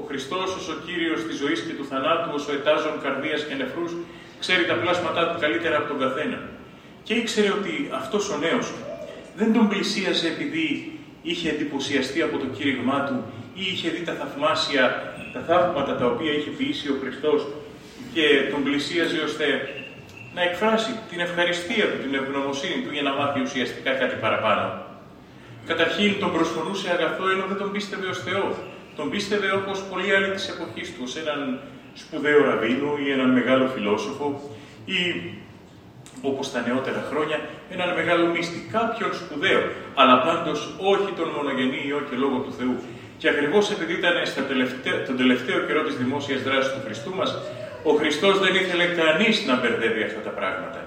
Ο 0.01 0.03
Χριστός, 0.09 0.49
ως 0.59 0.69
ο 0.69 0.77
Κύριος 0.87 1.21
της 1.27 1.37
ζωής 1.43 1.61
και 1.67 1.75
του 1.79 1.87
θανάτου, 1.91 2.31
ως 2.35 2.49
ο 2.49 2.53
ετάζων 2.59 2.95
καρδίας 3.05 3.41
και 3.47 3.55
νεφρούς, 3.55 3.93
ξέρει 4.43 4.65
τα 4.71 4.75
πλάσματά 4.75 5.23
του 5.29 5.41
καλύτερα 5.41 5.77
από 5.81 5.89
τον 5.93 5.99
καθένα. 6.05 6.39
Και 7.07 7.15
ήξερε 7.15 7.51
ότι 7.59 7.75
αυτός 8.01 8.31
ο 8.31 8.37
νέος 8.37 8.67
δεν 9.37 9.53
τον 9.53 9.69
πλησίαζε 9.69 10.27
επειδή 10.29 10.99
είχε 11.23 11.49
εντυπωσιαστεί 11.49 12.23
από 12.23 12.37
το 12.39 12.47
κήρυγμά 12.47 12.99
του 13.07 13.17
ή 13.55 13.63
είχε 13.73 13.89
δει 13.91 14.03
τα 14.05 14.15
θαυμάσια, 14.21 14.85
τα 15.33 15.41
θαύματα 15.41 15.97
τα 15.97 16.07
οποία 16.07 16.33
είχε 16.33 16.51
ποιήσει 16.51 16.89
ο 16.89 16.97
Χριστός 17.01 17.47
και 18.15 18.27
τον 18.51 18.63
πλησίαζε 18.63 19.19
ώστε 19.29 19.45
να 20.39 20.45
εκφράσει 20.51 20.93
την 21.11 21.21
ευχαριστία 21.27 21.85
του, 21.91 21.99
την 22.05 22.15
ευγνωμοσύνη 22.21 22.79
του 22.85 22.91
για 22.97 23.05
να 23.09 23.13
μάθει 23.19 23.41
ουσιαστικά 23.47 23.91
κάτι 24.03 24.17
παραπάνω. 24.25 24.67
Καταρχήν 25.71 26.11
τον 26.23 26.31
προσφωνούσε 26.37 26.87
αγαθό 26.97 27.25
ενώ 27.35 27.45
δεν 27.51 27.59
τον 27.63 27.71
πίστευε 27.75 28.07
ως 28.15 28.19
Θεός. 28.27 28.55
Τον 28.99 29.11
πίστευε 29.13 29.49
όπως 29.61 29.77
πολλοί 29.91 30.09
άλλοι 30.17 30.31
της 30.37 30.45
εποχής 30.53 30.89
του, 30.95 31.03
ως 31.07 31.17
έναν 31.23 31.41
σπουδαίο 32.01 32.39
ραβίνο 32.49 32.91
ή 33.05 33.07
έναν 33.17 33.31
μεγάλο 33.39 33.65
φιλόσοφο 33.75 34.27
ή 34.85 35.01
όπως 36.23 36.53
τα 36.53 36.61
νεότερα 36.67 37.03
χρόνια, 37.11 37.39
έναν 37.75 37.89
μεγάλο 37.99 38.25
μύστη, 38.35 38.59
κάποιον 38.77 39.11
σπουδαίο, 39.21 39.61
αλλά 40.01 40.17
πάντως 40.27 40.59
όχι 40.93 41.11
τον 41.19 41.29
μονογενή 41.37 41.81
Υιό 41.87 42.01
και 42.09 42.17
Λόγο 42.17 42.39
του 42.45 42.53
Θεού. 42.59 42.75
Και 43.21 43.29
ακριβώς 43.29 43.71
επειδή 43.71 43.93
ήταν 43.93 44.15
στα 44.33 44.43
τελευταίο, 44.43 44.97
τον 45.07 45.17
τελευταίο 45.17 45.59
καιρό 45.67 45.83
της 45.83 45.97
δημόσιας 46.03 46.43
δράσης 46.43 46.73
του 46.73 46.81
Χριστού 46.85 47.15
μας, 47.15 47.31
ο 47.83 47.93
Χριστός 47.93 48.39
δεν 48.39 48.55
ήθελε 48.55 48.85
κανείς 48.85 49.47
να 49.47 49.57
μπερδεύει 49.61 50.03
αυτά 50.03 50.21
τα 50.21 50.31
πράγματα. 50.31 50.81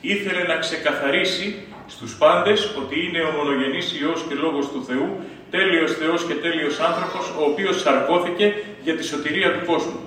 Ήθελε 0.00 0.42
να 0.42 0.56
ξεκαθαρίσει 0.56 1.66
στους 1.86 2.16
πάντες 2.16 2.74
ότι 2.78 3.06
είναι 3.06 3.22
ο 3.22 3.30
μονογενής 3.30 4.00
Υιός 4.00 4.24
και 4.28 4.34
Λόγος 4.34 4.68
του 4.68 4.84
Θεού, 4.84 5.24
τέλειος 5.50 5.92
Θεός 5.92 6.24
και 6.24 6.34
τέλειος 6.34 6.80
άνθρωπος, 6.80 7.28
ο 7.40 7.42
οποίος 7.50 7.80
σαρκώθηκε 7.80 8.54
για 8.82 8.94
τη 8.96 9.04
σωτηρία 9.04 9.52
του 9.52 9.66
κόσμου. 9.66 10.00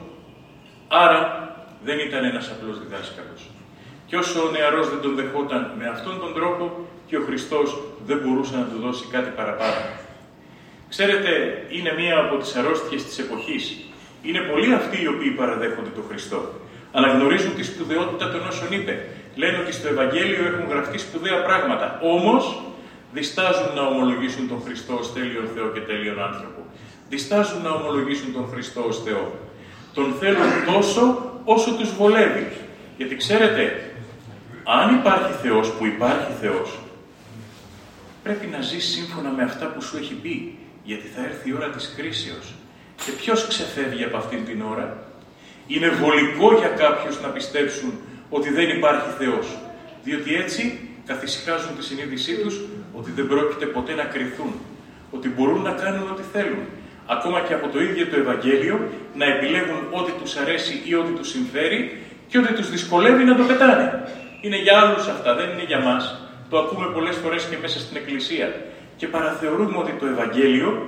Άρα 0.88 1.20
δεν 1.84 2.00
ήταν 2.00 2.24
ένας 2.24 2.52
απλός 2.52 2.80
διδάσκαλος. 2.80 3.42
Και 4.06 4.16
όσο 4.18 4.48
ο 4.48 4.52
νεαρός 4.52 4.90
δεν 4.90 5.02
τον 5.02 5.16
δεχόταν 5.16 5.74
με 5.78 5.88
αυτόν 5.88 6.20
τον 6.20 6.34
τρόπο, 6.34 6.88
και 7.08 7.18
ο 7.18 7.22
Χριστός 7.22 7.82
δεν 8.06 8.18
μπορούσε 8.18 8.56
να 8.56 8.64
του 8.64 8.80
δώσει 8.80 9.06
κάτι 9.12 9.30
παραπάνω. 9.36 9.82
Ξέρετε, 10.90 11.32
είναι 11.70 11.94
μία 11.98 12.18
από 12.18 12.38
τις 12.38 12.56
αρρώστιες 12.56 13.04
της 13.04 13.20
εποχής. 13.20 13.78
Είναι 14.28 14.40
πολλοί 14.40 14.74
αυτοί 14.74 14.98
οι 15.04 15.08
οποίοι 15.08 15.32
παραδέχονται 15.32 15.94
τον 15.98 16.04
Χριστό. 16.10 16.40
Αναγνωρίζουν 16.92 17.56
τη 17.56 17.64
σπουδαιότητα 17.64 18.32
των 18.32 18.42
όσων 18.48 18.72
είπε. 18.72 18.94
Λένε 19.36 19.58
ότι 19.58 19.72
στο 19.72 19.88
Ευαγγέλιο 19.88 20.46
έχουν 20.46 20.66
γραφτεί 20.70 20.98
σπουδαία 20.98 21.44
πράγματα. 21.44 22.00
Όμως, 22.04 22.44
διστάζουν 23.14 23.70
να 23.76 23.82
ομολογήσουν 23.82 24.48
τον 24.48 24.62
Χριστό 24.66 24.94
ως 24.94 25.14
τέλειον 25.14 25.48
Θεό 25.56 25.68
και 25.68 25.80
τέλειον 25.80 26.22
άνθρωπο. 26.22 26.62
Διστάζουν 27.10 27.62
να 27.62 27.70
ομολογήσουν 27.70 28.34
τον 28.34 28.48
Χριστό 28.52 28.82
ως 28.82 29.04
Θεό. 29.04 29.26
Τον 29.94 30.14
θέλουν 30.20 30.52
τόσο 30.74 31.04
όσο 31.44 31.72
τους 31.76 31.94
βολεύει. 31.96 32.48
Γιατί 32.98 33.16
ξέρετε, 33.16 33.94
αν 34.64 34.96
υπάρχει 34.96 35.34
Θεός 35.42 35.72
που 35.72 35.86
υπάρχει 35.86 36.32
Θεός, 36.42 36.80
πρέπει 38.24 38.48
να 38.48 38.62
ζεις 38.62 38.86
σύμφωνα 38.86 39.30
με 39.30 39.44
αυτά 39.44 39.66
που 39.66 39.82
σου 39.82 39.98
έχει 39.98 40.14
πει, 40.14 40.58
γιατί 40.84 41.08
θα 41.08 41.24
έρθει 41.24 41.50
η 41.50 41.54
ώρα 41.54 41.70
της 41.70 41.94
κρίσεως. 41.98 42.54
Και 43.06 43.12
ποιος 43.12 43.48
ξεφεύγει 43.48 44.04
από 44.04 44.18
αυτήν 44.18 44.46
την 44.46 44.62
ώρα; 44.62 44.98
Είναι 45.68 45.90
βολικό 45.90 46.58
για 46.58 46.68
κάποιους 46.68 47.22
να 47.22 47.28
πιστέψουν 47.28 47.94
ότι 48.30 48.50
δεν 48.50 48.70
υπάρχει 48.70 49.10
Θεός, 49.18 49.48
διότι 50.04 50.36
έτσι 50.36 50.90
καθησυχάζουν 51.06 51.76
τη 51.78 51.84
συνείδησή 51.84 52.36
τους 52.38 52.62
ότι 52.94 53.12
δεν 53.12 53.28
πρόκειται 53.28 53.66
ποτέ 53.66 53.94
να 53.94 54.04
κρυθούν, 54.04 54.54
ότι 55.12 55.30
μπορούν 55.30 55.62
να 55.62 55.72
κάνουν 55.72 56.10
ό,τι 56.12 56.24
θέλουν, 56.34 56.64
ακόμα 57.06 57.40
και 57.42 57.54
από 57.54 57.68
το 57.68 57.82
ίδιο 57.82 58.08
το 58.08 58.16
Ευαγγέλιο, 58.16 58.90
να 59.16 59.26
επιλέγουν 59.26 59.80
ό,τι 59.92 60.12
τους 60.22 60.36
αρέσει 60.36 60.82
ή 60.86 60.96
ό,τι 60.96 61.12
τους 61.12 61.30
συμφέρει 61.30 62.02
και 62.28 62.38
ό,τι 62.38 62.54
τους 62.54 62.70
δυσκολεύει 62.70 63.24
να 63.24 63.36
το 63.36 63.44
πετάνε. 63.44 64.04
Είναι 64.42 64.62
για 64.62 64.80
άλλους 64.80 65.08
αυτά, 65.08 65.36
δεν 65.36 65.50
είναι 65.50 65.64
για 65.64 65.80
μας. 65.80 66.04
Το 66.50 66.60
ακούμε 66.60 66.86
πολλές 66.94 67.16
φορές 67.16 67.44
και 67.44 67.58
μέσα 67.62 67.80
στην 67.80 67.98
Εκκλησία. 67.98 68.56
Και 68.98 69.08
παραθεωρούμε 69.08 69.78
ότι 69.78 69.92
το 70.00 70.06
Ευαγγέλιο 70.06 70.88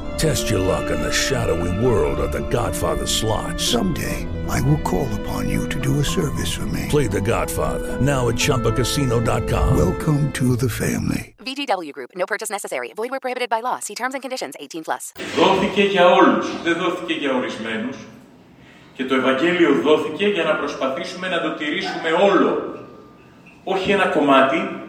Test 0.21 0.51
your 0.51 0.59
luck 0.59 0.91
in 0.91 1.01
the 1.01 1.11
shadowy 1.11 1.73
world 1.83 2.19
of 2.19 2.31
The 2.31 2.43
Godfather 2.49 3.07
slot. 3.07 3.59
Someday, 3.59 4.27
I 4.55 4.61
will 4.61 4.81
call 4.91 5.09
upon 5.19 5.49
you 5.49 5.67
to 5.73 5.79
do 5.87 5.99
a 5.99 6.03
service 6.03 6.51
for 6.57 6.67
me. 6.75 6.83
Play 6.89 7.07
The 7.07 7.21
Godfather 7.35 7.99
now 7.99 8.29
at 8.29 8.35
ChumbaCasino.com. 8.35 9.69
Welcome 9.75 10.31
to 10.39 10.55
the 10.55 10.69
family. 10.69 11.23
VGW 11.47 11.91
Group. 11.97 12.11
No 12.15 12.25
purchase 12.27 12.51
necessary. 12.51 12.93
Void 12.95 13.09
where 13.09 13.19
prohibited 13.19 13.49
by 13.49 13.61
law. 13.61 13.79
See 13.79 13.95
terms 13.95 14.13
and 14.13 14.21
conditions. 14.21 14.53
18 14.59 14.83
plus. 14.83 15.11
Δόθηκε 15.35 15.81
για 15.81 16.07
όλους, 16.09 16.61
δεν 16.63 16.77
δόθηκε 16.77 17.13
για 17.13 17.35
ορισμένους. 17.35 17.97
Και 18.93 19.05
το 19.05 19.15
Ευαγγέλιο 19.15 19.81
δόθηκε 19.83 20.25
για 20.27 20.43
να 20.43 20.55
προσπαθήσουμε 20.55 21.27
να 21.27 21.41
το 21.41 21.51
τηρήσουμε 21.55 22.11
όλο. 22.11 22.75
Όχι 23.63 23.91
ένα 23.91 24.05
κομμάτι, 24.05 24.81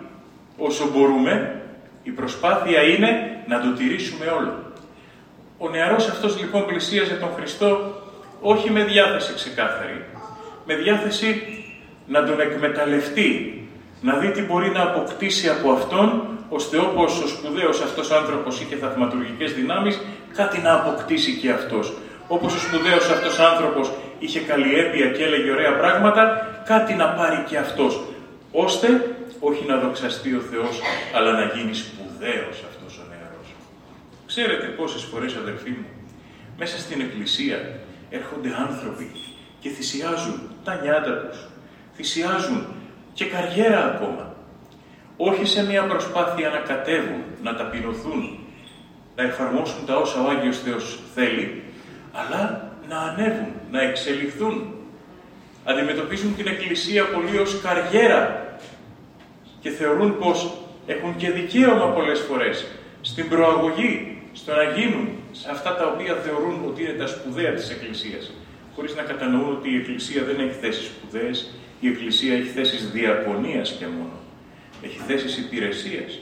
όσο 0.56 0.90
μπορούμε. 0.90 1.62
Η 2.02 2.10
προσπάθεια 2.10 2.82
είναι 2.82 3.42
να 3.46 3.60
το 3.60 3.72
τηρήσουμε 3.72 4.26
όλο. 4.26 4.71
Ο 5.64 5.68
νεαρός 5.68 6.08
αυτός 6.08 6.40
λοιπόν 6.40 6.66
πλησίαζε 6.66 7.14
τον 7.14 7.28
Χριστό 7.36 7.70
όχι 8.40 8.70
με 8.70 8.84
διάθεση 8.84 9.34
ξεκάθαρη, 9.34 10.04
με 10.66 10.74
διάθεση 10.74 11.28
να 12.06 12.24
τον 12.24 12.40
εκμεταλλευτεί, 12.40 13.28
να 14.00 14.16
δει 14.16 14.30
τι 14.30 14.42
μπορεί 14.42 14.70
να 14.70 14.82
αποκτήσει 14.82 15.48
από 15.48 15.72
Αυτόν, 15.72 16.22
ώστε 16.48 16.78
όπως 16.78 17.22
ο 17.22 17.26
σπουδαίος 17.28 17.80
αυτός 17.80 18.10
άνθρωπος 18.10 18.60
είχε 18.60 18.76
θαυματουργικές 18.76 19.52
δυνάμεις, 19.52 20.00
κάτι 20.34 20.58
να 20.60 20.74
αποκτήσει 20.74 21.36
και 21.36 21.50
αυτός. 21.50 21.92
Όπως 22.28 22.54
ο 22.54 22.58
σπουδαίος 22.58 23.10
αυτός 23.10 23.38
άνθρωπος 23.38 23.92
είχε 24.18 24.40
καλλιέπεια 24.40 25.06
και 25.06 25.24
έλεγε 25.24 25.50
ωραία 25.50 25.76
πράγματα, 25.76 26.46
κάτι 26.64 26.94
να 26.94 27.06
πάρει 27.08 27.44
και 27.48 27.56
αυτός. 27.56 28.00
Ώστε 28.52 28.88
όχι 29.40 29.64
να 29.68 29.76
δοξαστεί 29.76 30.34
ο 30.34 30.40
Θεός, 30.50 30.80
αλλά 31.16 31.32
να 31.32 31.44
γίνει 31.54 31.74
σπουδαίος 31.74 32.48
αυτός 32.48 32.62
ο 32.62 32.62
νεαρός. 32.62 32.71
Ξέρετε 34.34 34.66
πόσες 34.66 35.02
φορές 35.02 35.34
αδελφοί 35.34 35.70
μου, 35.70 35.86
μέσα 36.58 36.78
στην 36.78 37.00
εκκλησία 37.00 37.58
έρχονται 38.10 38.54
άνθρωποι 38.58 39.10
και 39.60 39.68
θυσιάζουν 39.68 40.40
τα 40.64 40.80
νιάτα 40.82 41.16
τους, 41.16 41.48
θυσιάζουν 41.94 42.66
και 43.12 43.24
καριέρα 43.24 43.84
ακόμα. 43.84 44.34
Όχι 45.16 45.46
σε 45.46 45.66
μια 45.66 45.86
προσπάθεια 45.86 46.48
να 46.48 46.56
κατέβουν, 46.56 47.22
να 47.42 47.54
ταπεινωθούν, 47.54 48.38
να 49.16 49.22
εφαρμόσουν 49.22 49.86
τα 49.86 49.96
όσα 49.96 50.20
ο 50.20 50.28
Άγιος 50.28 50.58
Θεός 50.58 50.98
θέλει, 51.14 51.62
αλλά 52.12 52.70
να 52.88 52.98
ανέβουν, 52.98 53.52
να 53.70 53.82
εξελιχθούν. 53.82 54.74
Αντιμετωπίζουν 55.64 56.36
την 56.36 56.46
Εκκλησία 56.46 57.04
πολύ 57.04 57.38
ως 57.38 57.60
καριέρα 57.60 58.56
και 59.60 59.70
θεωρούν 59.70 60.18
πως 60.18 60.52
έχουν 60.86 61.16
και 61.16 61.30
δικαίωμα 61.30 61.86
πολλές 61.86 62.20
φορές 62.20 62.66
στην 63.00 63.28
προαγωγή, 63.28 64.11
στο 64.32 64.54
να 64.54 64.62
γίνουν 64.62 65.08
σε 65.32 65.48
αυτά 65.50 65.76
τα 65.76 65.86
οποία 65.86 66.14
θεωρούν 66.14 66.64
ότι 66.68 66.82
είναι 66.82 66.92
τα 66.92 67.06
σπουδαία 67.06 67.52
της 67.52 67.70
Εκκλησίας, 67.70 68.30
χωρίς 68.74 68.94
να 68.94 69.02
κατανοούν 69.02 69.52
ότι 69.56 69.70
η 69.70 69.76
Εκκλησία 69.76 70.22
δεν 70.24 70.40
έχει 70.40 70.56
θέσεις 70.60 70.84
σπουδαίες, 70.84 71.50
η 71.80 71.88
Εκκλησία 71.88 72.34
έχει 72.34 72.48
θέσεις 72.48 72.90
διακονίας 72.90 73.70
και 73.78 73.86
μόνο. 73.86 74.16
Έχει 74.82 74.98
θέσεις 75.06 75.36
υπηρεσίας. 75.36 76.18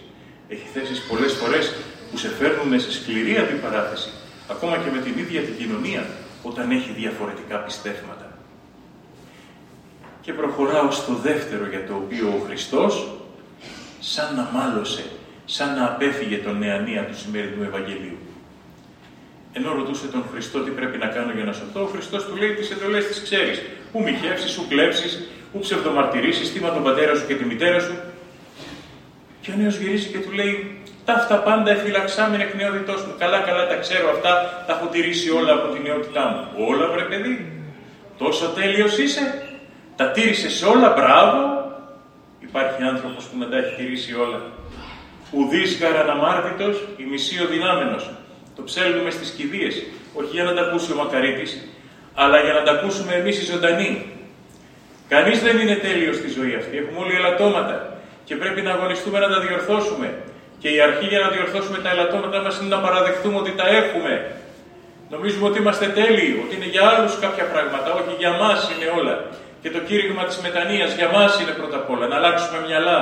Έχει 0.48 0.66
θέσεις 0.74 1.06
πολλές 1.06 1.32
φορές 1.32 1.74
που 2.10 2.16
σε 2.16 2.28
φέρνουν 2.28 2.80
σε 2.80 2.92
σκληρή 2.92 3.36
αντιπαράθεση, 3.36 4.10
ακόμα 4.48 4.76
και 4.76 4.90
με 4.90 5.00
την 5.00 5.18
ίδια 5.18 5.40
την 5.40 5.56
κοινωνία, 5.56 6.06
όταν 6.42 6.70
έχει 6.70 6.90
διαφορετικά 6.92 7.56
πιστεύματα. 7.56 8.38
Και 10.20 10.32
προχωράω 10.32 10.90
στο 10.90 11.14
δεύτερο 11.14 11.66
για 11.68 11.86
το 11.86 11.94
οποίο 11.94 12.28
ο 12.28 12.44
Χριστός, 12.46 13.08
σαν 14.00 14.34
να 14.34 14.50
μάλωσε, 14.52 15.04
σαν 15.56 15.74
να 15.74 15.84
απέφυγε 15.84 16.36
τον 16.36 16.58
νεανία 16.58 17.02
του 17.04 17.16
σημερινού 17.18 17.62
Ευαγγελίου. 17.62 18.18
Ενώ 19.52 19.74
ρωτούσε 19.74 20.06
τον 20.06 20.24
Χριστό 20.32 20.58
τι 20.60 20.70
πρέπει 20.70 20.98
να 20.98 21.06
κάνω 21.06 21.32
για 21.32 21.44
να 21.44 21.52
σωθώ, 21.52 21.82
ο 21.82 21.86
Χριστός 21.86 22.24
του 22.24 22.36
λέει 22.36 22.52
τις 22.54 22.70
εντολές 22.70 23.06
τη 23.06 23.22
ξέρεις. 23.22 23.62
Ου 23.92 24.02
μοιχεύσεις, 24.02 24.56
ου 24.56 24.66
κλέψεις, 24.68 25.28
ου 25.52 25.58
ψευδομαρτυρήσεις, 25.58 26.50
θύμα 26.50 26.72
τον 26.72 26.82
πατέρα 26.82 27.14
σου 27.14 27.26
και 27.26 27.34
τη 27.34 27.44
μητέρα 27.44 27.80
σου. 27.80 27.94
Και 29.40 29.50
ο 29.50 29.54
νέος 29.56 29.76
γυρίζει 29.76 30.08
και 30.08 30.18
του 30.18 30.32
λέει: 30.32 30.82
Τα 31.04 31.12
αυτά 31.12 31.36
πάντα 31.36 31.70
εφυλαξάμενε 31.70 32.42
εκ 32.42 32.54
νεότητός 32.54 33.04
μου. 33.04 33.14
Καλά, 33.18 33.38
καλά 33.38 33.66
τα 33.66 33.76
ξέρω 33.76 34.10
αυτά, 34.10 34.64
τα 34.66 34.72
έχω 34.72 34.86
τηρήσει 34.86 35.30
όλα 35.30 35.52
από 35.52 35.72
την 35.72 35.82
νεότητά 35.82 36.24
μου. 36.28 36.66
Όλα, 36.66 36.90
βρε 36.90 37.02
παιδί. 37.02 37.52
Τόσο 38.18 38.46
τέλειος 38.46 38.98
είσαι. 38.98 39.42
Τα 39.96 40.10
τήρησες 40.10 40.52
σε 40.52 40.66
όλα, 40.66 40.88
μπράβο. 40.96 41.38
Υπάρχει 42.40 42.82
άνθρωπος 42.82 43.24
που 43.24 43.36
μετά 43.36 43.56
έχει 43.56 43.74
τηρήσει 43.74 44.14
όλα. 44.14 44.40
Ουδής 45.30 45.78
γαραναμάρτητος, 45.80 46.76
η 46.96 47.04
μισή 47.10 47.42
ο 47.42 47.46
δυνάμενος. 47.46 48.10
Το 48.56 48.62
ψέλνουμε 48.62 49.10
στις 49.10 49.30
κηδείες. 49.30 49.74
Όχι 50.14 50.30
για 50.32 50.44
να 50.44 50.54
τα 50.54 50.60
ακούσει 50.60 50.92
ο 50.92 50.94
Μακαρίτης, 50.94 51.68
αλλά 52.14 52.40
για 52.40 52.52
να 52.52 52.62
τα 52.62 52.70
ακούσουμε 52.72 53.12
εμείς 53.14 53.42
οι 53.42 53.44
ζωντανοί. 53.44 54.12
Κανείς 55.08 55.42
δεν 55.42 55.58
είναι 55.58 55.74
τέλειος 55.74 56.16
στη 56.16 56.28
ζωή 56.28 56.54
αυτή. 56.54 56.76
Έχουμε 56.76 56.98
όλοι 57.04 57.14
ελαττώματα 57.14 57.76
και 58.24 58.36
πρέπει 58.36 58.60
να 58.62 58.70
αγωνιστούμε 58.72 59.18
να 59.18 59.28
τα 59.28 59.40
διορθώσουμε. 59.40 60.14
Και 60.58 60.68
η 60.68 60.80
αρχή 60.80 61.06
για 61.06 61.20
να 61.24 61.28
διορθώσουμε 61.28 61.78
τα 61.78 61.90
ελαττώματά 61.90 62.38
μας 62.42 62.58
είναι 62.58 62.74
να 62.76 62.80
παραδεχτούμε 62.86 63.36
ότι 63.38 63.52
τα 63.60 63.66
έχουμε. 63.80 64.12
Νομίζουμε 65.10 65.46
ότι 65.48 65.58
είμαστε 65.58 65.86
τέλειοι, 65.86 66.42
ότι 66.44 66.56
είναι 66.56 66.68
για 66.74 66.82
άλλους 66.88 67.18
κάποια 67.18 67.44
πράγματα, 67.44 67.88
όχι 67.92 68.12
για 68.18 68.32
μας 68.42 68.70
είναι 68.72 68.88
όλα. 68.98 69.24
Και 69.62 69.70
το 69.70 69.78
κήρυγμα 69.78 70.24
της 70.24 70.38
μετανία 70.46 70.86
για 70.86 71.08
μας 71.16 71.40
είναι 71.40 71.50
πρώτα 71.50 71.76
απ' 71.76 71.90
όλα, 71.90 72.06
να 72.06 72.16
αλλάξουμε 72.16 72.58
μυαλά. 72.66 72.98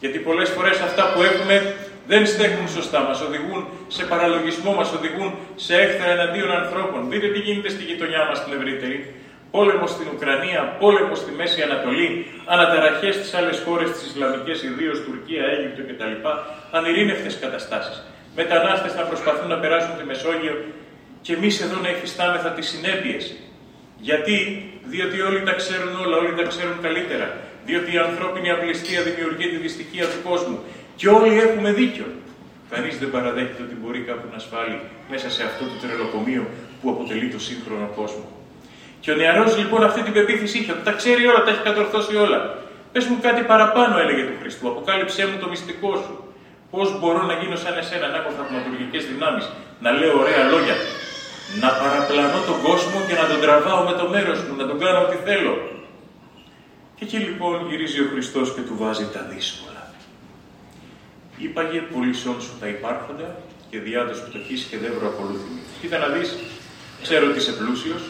Γιατί 0.00 0.18
πολλές 0.18 0.48
φορές 0.48 0.80
αυτά 0.80 1.12
που 1.12 1.22
έχουμε 1.22 1.74
δεν 2.06 2.26
στέκουν 2.26 2.68
σωστά, 2.68 3.00
μας 3.00 3.20
οδηγούν 3.20 3.68
σε 3.88 4.02
παραλογισμό, 4.04 4.72
μας 4.74 4.92
οδηγούν 4.92 5.34
σε 5.54 5.74
έχθρα 5.84 6.10
εναντίον 6.10 6.50
ανθρώπων. 6.50 7.00
Δείτε 7.10 7.28
τι 7.28 7.38
γίνεται 7.38 7.68
στη 7.68 7.82
γειτονιά 7.82 8.22
μας 8.28 8.44
την 8.44 8.52
ευρύτερη. 8.58 9.14
Πόλεμο 9.50 9.86
στην 9.86 10.06
Ουκρανία, 10.14 10.76
πόλεμο 10.78 11.14
στη 11.14 11.30
Μέση 11.38 11.62
Ανατολή, 11.62 12.26
αναταραχές 12.46 13.14
στις 13.14 13.34
άλλες 13.34 13.62
χώρες, 13.64 13.90
τις 13.90 14.02
Ισλαμικές, 14.06 14.62
ιδίως 14.62 14.98
Τουρκία, 15.06 15.44
Αίγυπτο 15.52 15.82
κτλ. 15.88 16.14
Ανειρήνευτες 16.70 17.38
καταστάσεις. 17.40 17.96
Μετανάστες 18.36 18.94
να 18.94 19.02
προσπαθούν 19.02 19.48
να 19.48 19.58
περάσουν 19.62 19.92
τη 19.98 20.04
Μεσόγειο 20.04 20.54
και 21.22 21.32
εμείς 21.32 21.60
εδώ 21.60 21.76
να 21.80 21.88
υφιστάμεθα 21.88 22.48
τις 22.50 22.66
συνέπειες. 22.68 23.24
Γιατί, 24.08 24.36
διότι 24.84 25.20
όλοι 25.20 25.42
τα 25.42 25.52
ξέρουν 25.52 25.92
όλα, 26.04 26.16
όλοι 26.16 26.34
τα 26.34 26.42
ξέρουν 26.42 26.78
καλύτερα. 26.82 27.28
Διότι 27.70 27.90
η 27.96 28.00
ανθρώπινη 28.08 28.48
απληστία 28.56 29.00
δημιουργεί 29.08 29.46
τη 29.52 29.58
δυστυχία 29.66 30.06
του 30.12 30.20
κόσμου. 30.28 30.58
Και 30.98 31.08
όλοι 31.16 31.32
έχουμε 31.46 31.70
δίκιο. 31.80 32.06
Κανείς 32.72 32.94
δεν 33.00 33.10
παραδέχεται 33.14 33.62
ότι 33.66 33.74
μπορεί 33.80 34.00
κάπου 34.08 34.26
να 34.32 34.36
ασφάλει 34.42 34.76
μέσα 35.12 35.28
σε 35.36 35.42
αυτό 35.48 35.62
το 35.70 35.76
τρελοκομείο 35.82 36.42
που 36.80 36.86
αποτελεί 36.94 37.26
το 37.34 37.40
σύγχρονο 37.48 37.86
κόσμο. 37.98 38.26
Και 39.02 39.10
ο 39.14 39.16
νεαρός 39.20 39.50
λοιπόν 39.60 39.80
αυτή 39.88 40.00
την 40.06 40.12
πεποίθηση 40.16 40.58
είχε 40.58 40.72
ότι 40.72 40.84
τα 40.88 40.94
ξέρει 41.00 41.22
όλα, 41.30 41.40
τα 41.44 41.50
έχει 41.52 41.62
κατορθώσει 41.70 42.14
όλα. 42.24 42.40
Πες 42.92 43.04
μου 43.08 43.18
κάτι 43.26 43.42
παραπάνω, 43.52 43.94
έλεγε 44.02 44.22
του 44.28 44.36
Χριστού. 44.40 44.64
Αποκάλυψέ 44.72 45.22
μου 45.28 45.36
το 45.42 45.48
μυστικό 45.52 45.90
σου. 46.04 46.14
Πώς 46.72 46.88
μπορώ 46.98 47.22
να 47.30 47.34
γίνω 47.40 47.56
σαν 47.64 47.74
εσένα, 47.82 48.06
να 48.12 48.16
έχω 48.20 48.30
θαυματουργικές 48.38 49.02
δυνάμεις, 49.10 49.44
να 49.84 49.90
λέω 49.98 50.14
ωραία 50.22 50.42
λόγια, 50.52 50.76
να 51.62 51.68
παραπλανώ 51.80 52.40
τον 52.48 52.58
κόσμο 52.66 52.98
και 53.06 53.14
να 53.20 53.24
τον 53.30 53.38
τραβάω 53.44 53.80
με 53.88 53.94
το 54.00 54.04
μέρος 54.14 54.38
μου, 54.44 54.54
να 54.60 54.64
τον 54.70 54.78
κάνω 54.82 54.98
ό,τι 55.06 55.16
θέλω. 55.28 55.54
Και 57.00 57.06
εκεί 57.06 57.18
λοιπόν 57.18 57.68
γυρίζει 57.68 58.00
ο 58.00 58.08
Χριστός 58.12 58.54
και 58.54 58.60
του 58.60 58.76
βάζει 58.76 59.06
τα 59.12 59.22
δύσκολα. 59.32 59.92
Είπαγε 61.38 61.80
πολίσεων 61.80 62.40
σου 62.40 62.52
τα 62.60 62.66
υπάρχοντα 62.66 63.36
και 63.70 63.78
διάδοση 63.78 64.22
πτωχή 64.28 64.56
και 64.70 64.76
δεύρο 64.78 65.06
ακολούθημη. 65.06 65.60
Κοίτα 65.80 65.98
να 65.98 66.08
δεις, 66.08 66.36
ξέρω 67.02 67.28
ότι 67.28 67.38
είσαι 67.38 67.52
πλούσιος, 67.52 68.02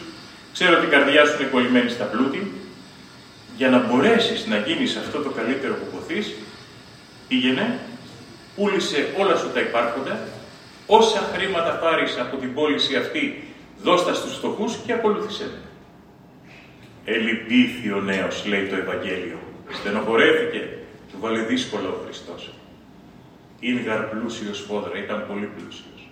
ξέρω 0.53 0.77
ότι 0.77 0.85
η 0.85 0.89
καρδιά 0.89 1.25
σου 1.25 1.41
είναι 1.41 1.49
κολλημένη 1.51 1.89
στα 1.89 2.05
πλούτη. 2.05 2.51
Για 3.57 3.69
να 3.69 3.79
μπορέσεις 3.79 4.45
να 4.45 4.57
γίνεις 4.57 4.95
αυτό 4.95 5.19
το 5.19 5.29
καλύτερο 5.29 5.73
που 5.73 5.97
ποθείς, 5.97 6.33
πήγαινε, 7.27 7.79
πούλησε 8.55 9.13
όλα 9.17 9.35
σου 9.35 9.49
τα 9.53 9.59
υπάρχοντα, 9.59 10.27
όσα 10.85 11.29
χρήματα 11.33 11.71
πάρεις 11.71 12.17
από 12.17 12.37
την 12.37 12.53
πώληση 12.53 12.95
αυτή, 12.95 13.43
δώστα 13.81 14.13
στους 14.13 14.33
φτωχούς 14.33 14.77
και 14.85 14.93
ακολούθησε 14.93 15.43
με. 15.43 15.70
Ελυπήθη 17.05 17.91
ο 17.91 18.01
νέος, 18.01 18.45
λέει 18.45 18.65
το 18.65 18.75
Ευαγγέλιο. 18.75 19.37
Στενοχωρέθηκε, 19.69 20.67
του 21.11 21.17
βάλε 21.19 21.39
δύσκολο 21.39 21.87
ο 21.87 22.03
Χριστός. 22.05 22.53
Ήλγαρ 23.59 24.01
πλούσιος 24.01 24.59
φόδρα, 24.59 24.97
ήταν 24.97 25.25
πολύ 25.27 25.49
πλούσιος. 25.55 26.09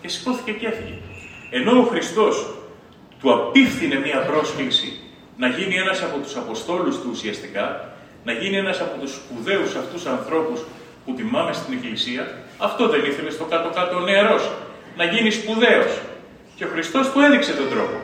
Και 0.00 0.08
σηκώθηκε 0.08 0.52
και 0.52 0.66
έφυγε. 0.66 0.94
Ενώ 1.50 1.80
ο 1.80 1.82
Χριστός 1.82 2.54
του 3.20 3.32
απίφθινε 3.32 3.98
μία 3.98 4.20
πρόσκληση 4.20 5.00
να 5.36 5.48
γίνει 5.48 5.74
ένας 5.74 6.02
από 6.02 6.18
τους 6.18 6.36
Αποστόλους 6.36 6.96
του 6.96 7.08
ουσιαστικά, 7.10 7.94
να 8.24 8.32
γίνει 8.32 8.56
ένας 8.56 8.80
από 8.80 9.00
τους 9.00 9.14
σπουδαίους 9.14 9.74
αυτούς 9.74 10.06
ανθρώπους 10.06 10.64
που 11.04 11.14
τιμάμε 11.14 11.52
στην 11.52 11.72
Εκκλησία, 11.72 12.38
αυτό 12.58 12.88
δεν 12.88 13.04
ήθελε 13.04 13.30
στο 13.30 13.44
κάτω-κάτω 13.44 13.96
ο 13.96 14.00
νεαρός, 14.00 14.50
να 14.96 15.04
γίνει 15.04 15.30
σπουδαίος. 15.30 16.00
Και 16.56 16.64
ο 16.64 16.68
Χριστός 16.68 17.10
του 17.10 17.20
έδειξε 17.20 17.52
τον 17.52 17.68
τρόπο. 17.68 18.00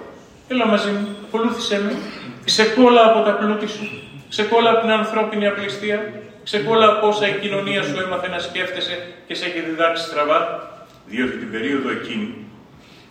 Έλα 0.48 0.66
μαζί 0.66 0.90
μου, 0.90 1.08
ακολούθησέ 1.32 1.80
με, 1.80 1.96
ξεκόλα 2.44 3.04
από 3.10 3.20
τα 3.24 3.32
πλούτη 3.32 3.66
σου, 3.66 3.84
ξεκόλα 4.28 4.70
από 4.70 4.80
την 4.80 4.90
ανθρώπινη 4.90 5.46
απληστία, 5.46 5.98
Ξεκόλα 6.44 6.88
από 6.88 7.08
όσα 7.08 7.28
η 7.28 7.38
κοινωνία 7.40 7.82
σου 7.82 8.00
έμαθε 8.06 8.28
να 8.28 8.38
σκέφτεσαι 8.38 9.14
και 9.26 9.34
σε 9.34 9.44
έχει 9.44 9.60
διδάξει 9.60 10.04
στραβά, 10.04 10.40
διότι 11.06 11.36
την 11.36 11.50
περίοδο 11.50 11.90
εκείνη 11.90 12.34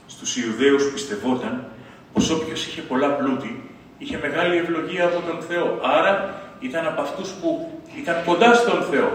στους 0.07 0.37
Ιουδαίους 0.37 0.91
πιστευόταν 0.91 1.65
πως 2.13 2.29
όποιος 2.29 2.67
είχε 2.67 2.81
πολλά 2.81 3.07
πλούτη 3.07 3.69
είχε 3.97 4.17
μεγάλη 4.17 4.57
ευλογία 4.57 5.05
από 5.05 5.21
τον 5.27 5.41
Θεό. 5.41 5.79
Άρα 5.83 6.41
ήταν 6.59 6.85
από 6.87 7.01
αυτούς 7.01 7.29
που 7.29 7.79
ήταν 7.97 8.15
κοντά 8.25 8.53
στον 8.53 8.83
Θεό. 8.91 9.11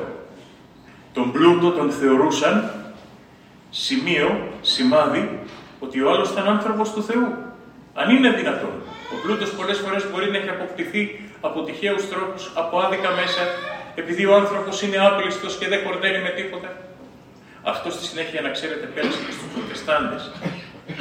Τον 1.13 1.33
πλούτο 1.33 1.71
τον 1.71 1.91
θεωρούσαν 1.91 2.71
σημείο, 3.71 4.49
σημάδι, 4.61 5.41
ότι 5.81 6.03
ο 6.03 6.11
άλλος 6.11 6.31
ήταν 6.31 6.49
άνθρωπος 6.49 6.93
του 6.93 7.03
Θεού. 7.03 7.35
Αν 7.95 8.11
είναι 8.11 8.31
δυνατόν. 8.31 8.73
Ο 9.15 9.17
πλούτος 9.23 9.51
πολλές 9.59 9.79
φορές 9.79 10.03
μπορεί 10.11 10.31
να 10.31 10.37
έχει 10.41 10.49
αποκτηθεί 10.49 11.03
από 11.41 11.63
τυχαίους 11.63 12.09
τρόπους, 12.09 12.43
από 12.55 12.79
άδικα 12.79 13.11
μέσα, 13.21 13.43
επειδή 13.95 14.27
ο 14.27 14.35
άνθρωπος 14.35 14.83
είναι 14.83 14.99
άπλιστος 15.09 15.57
και 15.59 15.69
δεν 15.69 15.81
κορδέλει 15.85 16.21
με 16.23 16.31
τίποτα. 16.39 16.71
Αυτό 17.63 17.91
στη 17.91 18.05
συνέχεια, 18.05 18.41
να 18.41 18.51
ξέρετε, 18.51 18.87
πέρασε 18.95 19.19
και 19.27 19.33
στους 19.37 19.49
Προτεστάντες. 19.55 20.23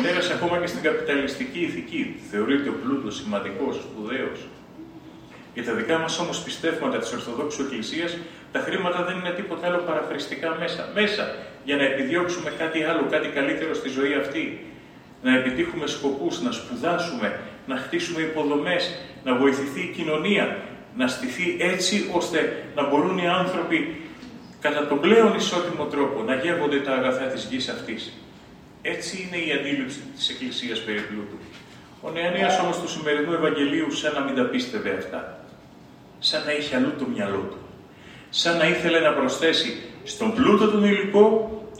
Πέρασε 0.04 0.34
ακόμα 0.34 0.58
και 0.62 0.68
στην 0.68 0.82
καπιταλιστική 0.82 1.60
ηθική. 1.60 2.04
Θεωρείται 2.32 2.70
ο 2.70 2.76
πλούτος 2.82 3.16
σημαντικός, 3.16 3.76
σπουδαίος. 3.76 4.40
Για 5.54 5.64
τα 5.64 5.74
δικά 5.74 5.98
μας 5.98 6.20
όμως 6.20 6.38
πιστεύματα 6.48 6.98
της 6.98 7.12
Ορθοδόξου 7.14 7.62
Εκκλησίας, 7.62 8.18
τα 8.52 8.60
χρήματα 8.60 9.04
δεν 9.04 9.16
είναι 9.20 9.30
τίποτα 9.30 9.68
άλλο 9.68 9.78
παραχρηστικά 9.78 10.56
μέσα. 10.60 10.90
Μέσα 10.94 11.36
για 11.64 11.76
να 11.76 11.84
επιδιώξουμε 11.84 12.50
κάτι 12.58 12.84
άλλο, 12.84 13.08
κάτι 13.10 13.28
καλύτερο 13.28 13.74
στη 13.74 13.90
ζωή 13.90 14.14
αυτή. 14.14 14.66
Να 15.22 15.36
επιτύχουμε 15.36 15.88
σκοπούς, 15.88 16.42
να 16.42 16.52
σπουδάσουμε, 16.52 17.40
να 17.68 17.76
χτίσουμε 17.76 18.22
υποδομές, 18.22 19.00
να 19.24 19.36
βοηθηθεί 19.36 19.80
η 19.80 19.92
κοινωνία, 19.96 20.58
να 20.96 21.08
στηθεί 21.08 21.58
έτσι 21.60 22.10
ώστε 22.12 22.66
να 22.76 22.88
μπορούν 22.90 23.18
οι 23.18 23.28
άνθρωποι 23.28 24.02
κατά 24.60 24.88
τον 24.88 25.00
πλέον 25.00 25.36
ισότιμο 25.36 25.86
τρόπο 25.86 26.22
να 26.22 26.36
γεύονται 26.36 26.80
τα 26.80 26.92
αγαθά 26.92 27.26
της 27.26 27.48
γης 27.50 27.70
αυτής. 27.70 28.14
Έτσι 28.82 29.28
είναι 29.28 29.44
η 29.46 29.52
αντίληψη 29.52 30.00
της 30.16 30.30
Εκκλησίας 30.30 30.80
περί 30.80 31.00
πλούτου. 31.00 31.38
Ο 32.02 32.10
Νεανίας 32.10 32.60
όμως 32.60 32.78
του 32.80 32.90
σημερινού 32.90 33.34
Ευαγγελίου 33.34 33.92
σαν 33.92 34.14
να 34.14 34.20
μην 34.20 34.36
τα 34.36 34.44
πίστευε 34.44 34.96
αυτά. 34.98 35.40
Σαν 36.20 36.44
να 36.46 36.52
είχε 36.52 36.76
αλλού 36.76 36.94
το 37.00 37.06
μυαλό 37.14 37.44
του. 37.52 37.58
Σαν 38.30 38.58
να 38.58 38.68
ήθελε 38.68 39.00
να 39.00 39.14
προσθέσει 39.14 39.82
στον 40.04 40.34
πλούτο 40.34 40.72
τον 40.72 40.84
υλικό 40.84 41.28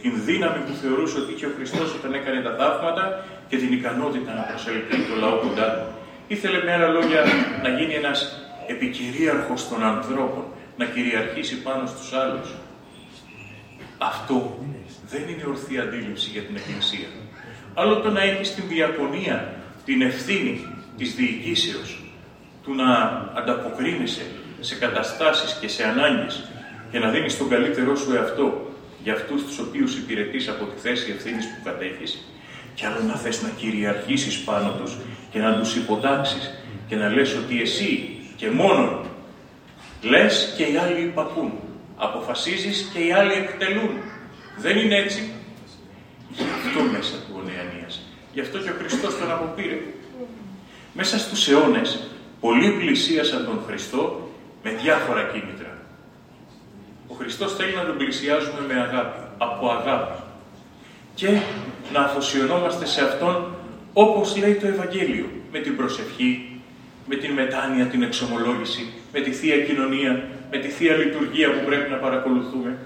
την 0.06 0.24
δύναμη 0.24 0.60
που 0.66 0.74
θεωρούσε 0.82 1.16
ότι 1.22 1.32
είχε 1.34 1.46
ο 1.46 1.52
Χριστός 1.56 1.88
όταν 1.98 2.10
έκανε 2.18 2.40
τα 2.46 2.52
θαύματα 2.58 3.04
και 3.48 3.56
την 3.62 3.72
ικανότητα 3.78 4.30
να 4.38 4.42
προσελκύει 4.50 5.02
το 5.10 5.14
λαό 5.22 5.36
κοντά 5.44 5.66
του. 5.74 5.86
Ήθελε 6.34 6.58
με 6.64 6.72
άλλα 6.74 6.88
λόγια 6.96 7.20
να 7.62 7.68
γίνει 7.76 7.94
ένας 7.94 8.18
επικυρίαρχος 8.66 9.68
των 9.68 9.84
ανθρώπων, 9.92 10.44
να 10.76 10.84
κυριαρχήσει 10.84 11.62
πάνω 11.62 11.86
στους 11.86 12.12
άλλους. 12.12 12.48
Αυτό 13.98 14.58
δεν 15.12 15.22
είναι 15.30 15.44
ορθή 15.48 15.78
αντίληψη 15.78 16.28
για 16.30 16.42
την 16.42 16.56
Εκκλησία. 16.56 17.08
Άλλο 17.74 17.94
το 17.96 18.10
να 18.10 18.22
έχεις 18.22 18.54
την 18.54 18.64
διακονία, 18.68 19.36
την 19.84 20.02
ευθύνη 20.02 20.54
της 20.96 21.14
διοικήσεως, 21.14 21.90
του 22.64 22.74
να 22.74 22.90
ανταποκρίνεσαι 23.38 24.26
σε 24.60 24.74
καταστάσεις 24.74 25.58
και 25.60 25.68
σε 25.68 25.82
ανάγκες 25.84 26.50
και 26.90 26.98
να 26.98 27.08
δίνεις 27.10 27.38
τον 27.38 27.48
καλύτερό 27.48 27.96
σου 27.96 28.14
εαυτό 28.14 28.66
για 29.06 29.14
αυτούς 29.14 29.44
τους 29.44 29.58
οποίους 29.58 29.96
υπηρετείς 29.96 30.48
από 30.48 30.64
τη 30.64 30.80
θέση 30.80 31.10
ευθύνης 31.16 31.46
που 31.46 31.60
κατέχεις 31.64 32.24
και 32.74 32.86
άλλο 32.86 33.00
να 33.06 33.14
θες 33.14 33.42
να 33.42 33.48
κυριαρχήσεις 33.48 34.38
πάνω 34.38 34.70
τους 34.70 34.96
και 35.30 35.38
να 35.38 35.58
τους 35.58 35.76
υποτάξεις 35.76 36.50
και 36.88 36.96
να 36.96 37.08
λες 37.08 37.34
ότι 37.34 37.60
εσύ 37.60 38.18
και 38.36 38.50
μόνον 38.50 39.06
λες 40.02 40.54
και 40.56 40.62
οι 40.62 40.76
άλλοι 40.76 41.00
υπακούν. 41.00 41.52
Αποφασίζεις 41.96 42.90
και 42.92 42.98
οι 42.98 43.12
άλλοι 43.12 43.32
εκτελούν. 43.32 43.90
Δεν 44.58 44.76
είναι 44.76 44.96
έτσι. 44.96 45.30
Γι' 46.30 46.42
αυτό 46.42 46.82
μέσα 46.92 47.14
του 47.14 47.34
ο 47.36 47.42
Νεανίας. 47.48 48.02
Γι' 48.32 48.40
αυτό 48.40 48.58
και 48.58 48.70
ο 48.70 48.74
Χριστός 48.78 49.18
τον 49.18 49.30
αποπήρε. 49.30 49.78
Μέσα 50.92 51.18
στους 51.18 51.48
αιώνες, 51.48 52.08
πολλοί 52.40 52.70
πλησίασαν 52.70 53.44
τον 53.44 53.60
Χριστό 53.66 54.30
με 54.62 54.70
διάφορα 54.70 55.22
κίνητρα. 55.22 55.75
Ο 57.16 57.18
Χριστός 57.18 57.54
θέλει 57.54 57.74
να 57.74 57.84
τον 57.84 57.96
πλησιάζουμε 57.96 58.60
με 58.68 58.74
αγάπη, 58.80 59.18
από 59.38 59.68
αγάπη. 59.70 60.18
Και 61.14 61.28
να 61.92 62.00
αφοσιωνόμαστε 62.00 62.86
σε 62.86 63.00
Αυτόν 63.04 63.54
όπως 63.92 64.36
λέει 64.36 64.54
το 64.54 64.66
Ευαγγέλιο, 64.66 65.26
με 65.52 65.58
την 65.58 65.76
προσευχή, 65.76 66.60
με 67.06 67.16
την 67.16 67.32
μετάνοια, 67.32 67.84
την 67.84 68.02
εξομολόγηση, 68.02 68.92
με 69.12 69.20
τη 69.20 69.30
Θεία 69.30 69.58
Κοινωνία, 69.64 70.24
με 70.50 70.58
τη 70.58 70.68
Θεία 70.68 70.96
Λειτουργία 70.96 71.52
που 71.52 71.64
πρέπει 71.66 71.90
να 71.90 71.96
παρακολουθούμε. 71.96 72.76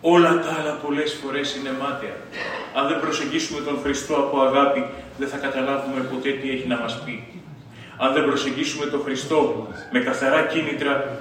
Όλα 0.00 0.40
τα 0.40 0.56
άλλα 0.60 0.72
πολλές 0.72 1.18
φορές 1.22 1.56
είναι 1.56 1.70
μάταια. 1.80 2.16
Αν 2.74 2.88
δεν 2.88 3.00
προσεγγίσουμε 3.00 3.60
τον 3.60 3.78
Χριστό 3.82 4.14
από 4.14 4.40
αγάπη, 4.40 4.84
δεν 5.18 5.28
θα 5.28 5.36
καταλάβουμε 5.36 6.00
ποτέ 6.00 6.30
τι 6.30 6.50
έχει 6.50 6.66
να 6.66 6.78
μας 6.78 7.02
πει. 7.04 7.42
Αν 7.98 8.12
δεν 8.12 8.24
προσεγγίσουμε 8.24 8.86
τον 8.86 9.00
Χριστό 9.02 9.68
με 9.92 9.98
καθαρά 10.00 10.42
κίνητρα, 10.42 11.18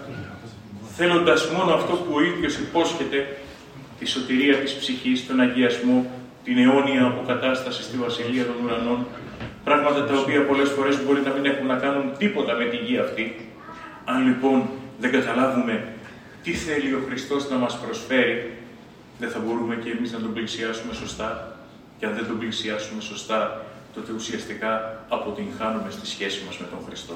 θέλοντας 0.98 1.50
μόνο 1.56 1.74
αυτό 1.74 1.94
που 1.94 2.12
ο 2.14 2.22
ίδιος 2.22 2.58
υπόσχεται, 2.58 3.38
τη 4.00 4.06
σωτηρία 4.06 4.56
της 4.58 4.74
ψυχής, 4.74 5.28
τον 5.28 5.40
αγιασμό, 5.40 6.12
την 6.44 6.58
αιώνια 6.58 7.06
αποκατάσταση 7.06 7.84
στη 7.84 7.98
Βασιλεία 7.98 8.46
των 8.46 8.56
Ουρανών, 8.64 9.06
πράγματα 9.64 10.06
τα 10.06 10.18
οποία 10.18 10.46
πολλές 10.46 10.70
φορές 10.70 11.04
μπορεί 11.04 11.22
να 11.22 11.32
μην 11.32 11.46
έχουν 11.46 11.66
να 11.66 11.76
κάνουν 11.76 12.18
τίποτα 12.18 12.54
με 12.54 12.66
τη 12.66 12.78
γη 12.78 12.98
αυτή. 12.98 13.50
Αν 14.06 14.28
λοιπόν 14.28 14.70
δεν 15.00 15.12
καταλάβουμε 15.12 15.88
τι 16.44 16.52
θέλει 16.54 16.94
ο 16.94 17.02
Χριστός 17.08 17.50
να 17.50 17.58
μας 17.58 17.80
προσφέρει, 17.80 18.52
δεν 19.20 19.30
θα 19.30 19.40
μπορούμε 19.40 19.76
και 19.76 19.90
εμείς 19.90 20.12
να 20.12 20.20
τον 20.20 20.34
πλησιάσουμε 20.34 20.94
σωστά. 20.94 21.58
Και 22.00 22.06
αν 22.06 22.14
δεν 22.14 22.28
τον 22.28 22.40
πλησιάσουμε 22.40 23.02
σωστά, 23.02 23.66
τότε 23.94 24.12
ουσιαστικά 24.12 25.04
αποτυγχάνουμε 25.10 25.90
στη 25.90 26.08
σχέση 26.08 26.44
μας 26.46 26.58
με 26.58 26.66
τον 26.72 26.80
Χριστό. 26.88 27.14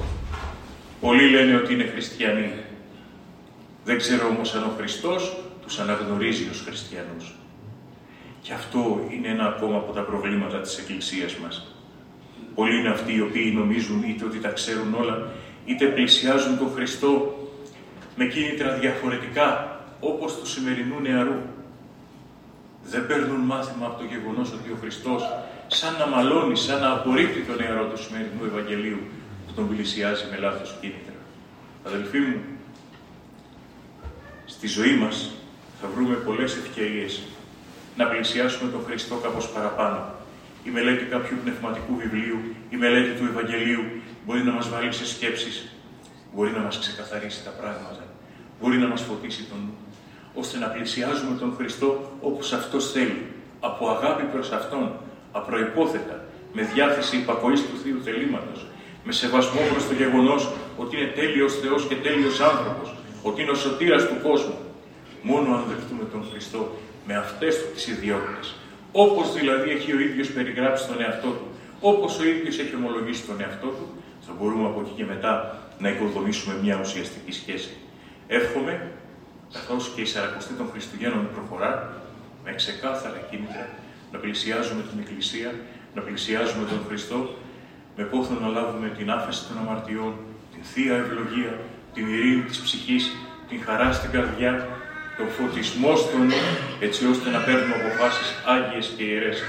Πολλοί 1.02 1.30
λένε 1.30 1.56
ότι 1.56 1.74
είναι 1.74 1.88
χριστιανοί. 1.94 2.53
Δεν 3.92 4.00
ξέρω 4.00 4.28
όμως 4.28 4.56
αν 4.56 4.64
ο 4.64 4.74
Χριστός 4.78 5.38
τους 5.62 5.80
αναγνωρίζει 5.80 6.48
ως 6.52 6.62
χριστιανούς. 6.66 7.36
Και 8.42 8.54
αυτό 8.54 9.08
είναι 9.12 9.28
ένα 9.28 9.46
ακόμα 9.46 9.78
από 9.78 9.92
τα 9.92 10.02
προβλήματα 10.02 10.58
της 10.60 10.78
Εκκλησίας 10.78 11.36
μας. 11.36 11.76
Πολλοί 12.56 12.80
είναι 12.80 12.90
αυτοί 12.90 13.16
οι 13.16 13.22
οποίοι 13.22 13.54
νομίζουν 13.56 14.04
είτε 14.04 14.26
ότι 14.26 14.40
τα 14.40 14.50
ξέρουν 14.50 14.94
όλα, 14.94 15.32
είτε 15.66 15.86
πλησιάζουν 15.86 16.58
τον 16.58 16.72
Χριστό 16.76 17.12
με 18.16 18.26
κίνητρα 18.26 18.74
διαφορετικά, 18.74 19.80
όπως 20.00 20.40
του 20.40 20.48
σημερινού 20.48 21.00
νεαρού. 21.02 21.40
Δεν 22.84 23.08
παίρνουν 23.08 23.40
μάθημα 23.40 23.86
από 23.86 23.98
το 24.00 24.06
γεγονός 24.06 24.52
ότι 24.54 24.72
ο 24.72 24.78
Χριστός 24.82 25.24
σαν 25.68 25.94
να 26.00 26.08
μαλώνει, 26.08 26.56
σαν 26.56 26.80
να 26.82 26.92
απορρίπτει 26.92 27.42
το 27.42 27.54
νεαρό 27.54 27.86
του 27.86 28.04
σημερινού 28.04 28.44
Ευαγγελίου 28.46 29.00
που 29.48 29.54
τον 29.54 29.68
πλησιάζει 29.70 30.24
με 30.32 30.38
λάθος 30.38 30.76
κίνητρα. 30.82 31.20
Αδελφοί 31.86 32.20
μου, 32.20 32.42
στη 34.53 34.68
ζωή 34.68 34.95
μας 34.95 35.32
θα 35.82 35.88
βρούμε 35.95 36.15
πολλές 36.15 36.56
ευκαιρίες 36.56 37.22
να 37.95 38.06
πλησιάσουμε 38.06 38.72
τον 38.72 38.82
Χριστό 38.88 39.15
κάπως 39.15 39.49
παραπάνω. 39.49 39.99
Η 40.64 40.69
μελέτη 40.69 41.03
κάποιου 41.03 41.38
πνευματικού 41.44 41.95
βιβλίου, 41.95 42.40
η 42.69 42.76
μελέτη 42.76 43.19
του 43.19 43.26
Ευαγγελίου 43.32 43.84
μπορεί 44.26 44.44
να 44.44 44.52
μας 44.52 44.69
βάλει 44.69 44.91
σε 44.91 45.06
σκέψεις, 45.06 45.72
μπορεί 46.34 46.52
να 46.52 46.60
μας 46.60 46.80
ξεκαθαρίσει 46.80 47.44
τα 47.44 47.49
πράγματα, 47.49 48.03
μπορεί 48.60 48.78
να 48.78 48.88
μας 48.88 49.02
φωτίσει 49.02 49.44
τον 49.44 49.60
νου, 49.65 49.76
ώστε 50.34 50.57
να 50.57 50.68
πλησιάζουμε 50.68 51.38
τον 51.40 51.53
Χριστό 51.57 52.11
όπως 52.22 52.53
Αυτός 52.53 52.91
θέλει, 52.91 53.26
από 53.60 53.90
αγάπη 53.90 54.23
προς 54.23 54.52
Αυτόν, 54.52 54.91
απροϋπόθετα, 55.32 56.23
με 56.53 56.61
διάθεση 56.73 57.18
υπακοής 57.18 57.61
του 57.61 57.78
Θείου 57.84 58.02
Θελήματος, 58.03 58.65
με 59.03 59.11
σεβασμό 59.11 59.61
προς 59.72 59.88
το 59.88 59.94
γεγονός 59.94 60.52
ότι 60.78 60.98
είναι 60.98 61.07
τέλειος 61.07 61.60
Θεός 61.60 61.88
και 61.88 61.95
τέλειος 61.95 62.40
άνθρωπος, 62.40 62.94
ότι 63.22 63.41
είναι 63.41 63.52
ο 63.52 63.56
σωτήρας 63.56 64.07
του 64.07 64.18
κόσμου. 64.23 64.57
Μόνο 65.22 65.56
αν 65.56 65.64
δεχτούμε 65.68 66.03
τον 66.11 66.26
Χριστό 66.31 66.72
με 67.07 67.15
αυτές 67.15 67.56
του 67.56 67.73
τις 67.73 67.88
ιδιότητες, 67.88 68.56
όπως 68.91 69.34
δηλαδή 69.34 69.69
έχει 69.69 69.93
ο 69.93 69.99
ίδιος 69.99 70.31
περιγράψει 70.31 70.88
τον 70.88 71.02
εαυτό 71.02 71.27
του, 71.27 71.48
όπως 71.80 72.19
ο 72.19 72.23
ίδιος 72.23 72.60
έχει 72.60 72.76
ομολογήσει 72.76 73.23
τον 73.23 73.41
εαυτό 73.41 73.68
του, 73.68 73.85
θα 74.26 74.34
μπορούμε 74.38 74.65
από 74.65 74.80
εκεί 74.81 74.93
και 74.95 75.06
μετά 75.06 75.61
να 75.80 75.89
οικοδομήσουμε 75.89 76.53
μια 76.61 76.80
ουσιαστική 76.80 77.31
σχέση. 77.31 77.73
Εύχομαι, 78.27 78.91
καθώς 79.53 79.91
και 79.95 80.02
η 80.02 80.06
Σαρακοστή 80.06 80.53
των 80.53 80.68
Χριστουγέννων 80.72 81.27
προχωρά, 81.34 81.93
με 82.43 82.53
ξεκάθαρα 82.53 83.19
κίνητρα, 83.30 83.69
να 84.11 84.18
πλησιάζουμε 84.19 84.81
την 84.89 84.99
Εκκλησία, 84.99 85.53
να 85.95 86.02
πλησιάζουμε 86.02 86.65
τον 86.68 86.80
Χριστό, 86.88 87.30
με 87.98 88.03
πόθο 88.03 88.34
να 88.41 88.48
λάβουμε 88.48 88.88
την 88.98 89.11
άφεση 89.11 89.48
των 89.48 89.57
αμαρτιών, 89.57 90.14
την 90.53 90.64
Θεία 90.64 90.95
Ευλογία, 90.95 91.60
την 91.94 92.08
ειρήνη 92.14 92.42
της 92.42 92.60
ψυχής, 92.60 93.12
την 93.50 93.62
χαρά 93.66 93.92
στην 93.92 94.12
καρδιά, 94.12 94.68
τον 95.18 95.28
φωτισμό 95.30 95.96
στον 95.96 96.22
νου, 96.26 96.42
έτσι 96.80 97.08
ώστε 97.08 97.30
να 97.30 97.40
παίρνουμε 97.40 97.76
αποφάσεις 97.76 98.30
άγιες 98.46 98.94
και 98.98 99.04
ιερές, 99.04 99.44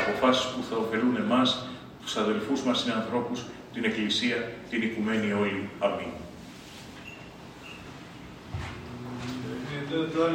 αποφάσεις 0.00 0.44
που 0.44 0.62
θα 0.70 0.76
ωφελούν 0.76 1.16
εμάς, 1.16 1.66
τους 2.02 2.16
αδελφούς 2.16 2.62
μας 2.62 2.78
συνανθρώπους, 2.78 3.44
την 3.72 3.84
Εκκλησία, 3.84 4.36
την 4.70 4.82
οικουμένη 4.82 5.32
όλη. 5.32 5.68
Αμήν. 5.78 6.12
τον 10.14 10.34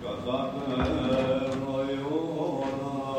κατά 0.02 0.38
πέρνο 0.54 1.76
Ιώνας. 1.94 3.18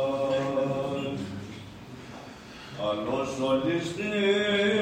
Αλλός 2.89 3.31
ο 3.47 3.51
ληστής, 3.65 4.78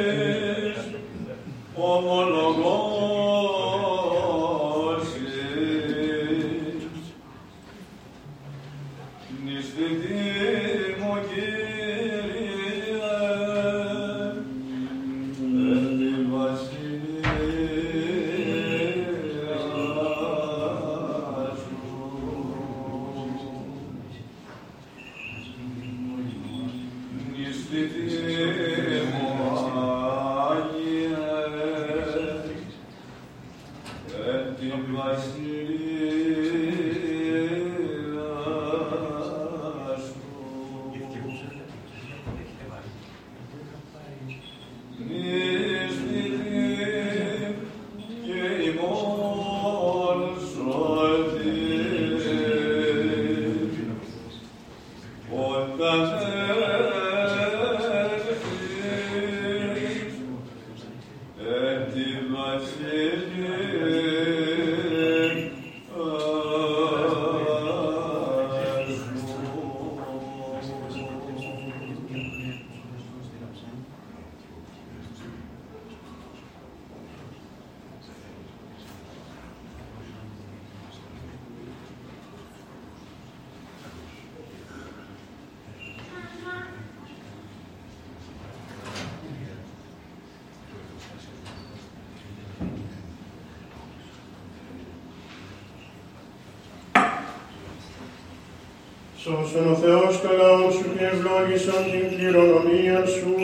Δόξα 99.54 99.72
ο 99.72 99.76
Θεός 99.76 100.22
το 100.22 100.30
λαό 100.38 100.72
σου 100.72 100.86
και 100.98 101.06
ευλόγησον 101.06 101.84
την 101.92 102.18
κληρονομία 102.18 103.06
σου. 103.06 103.36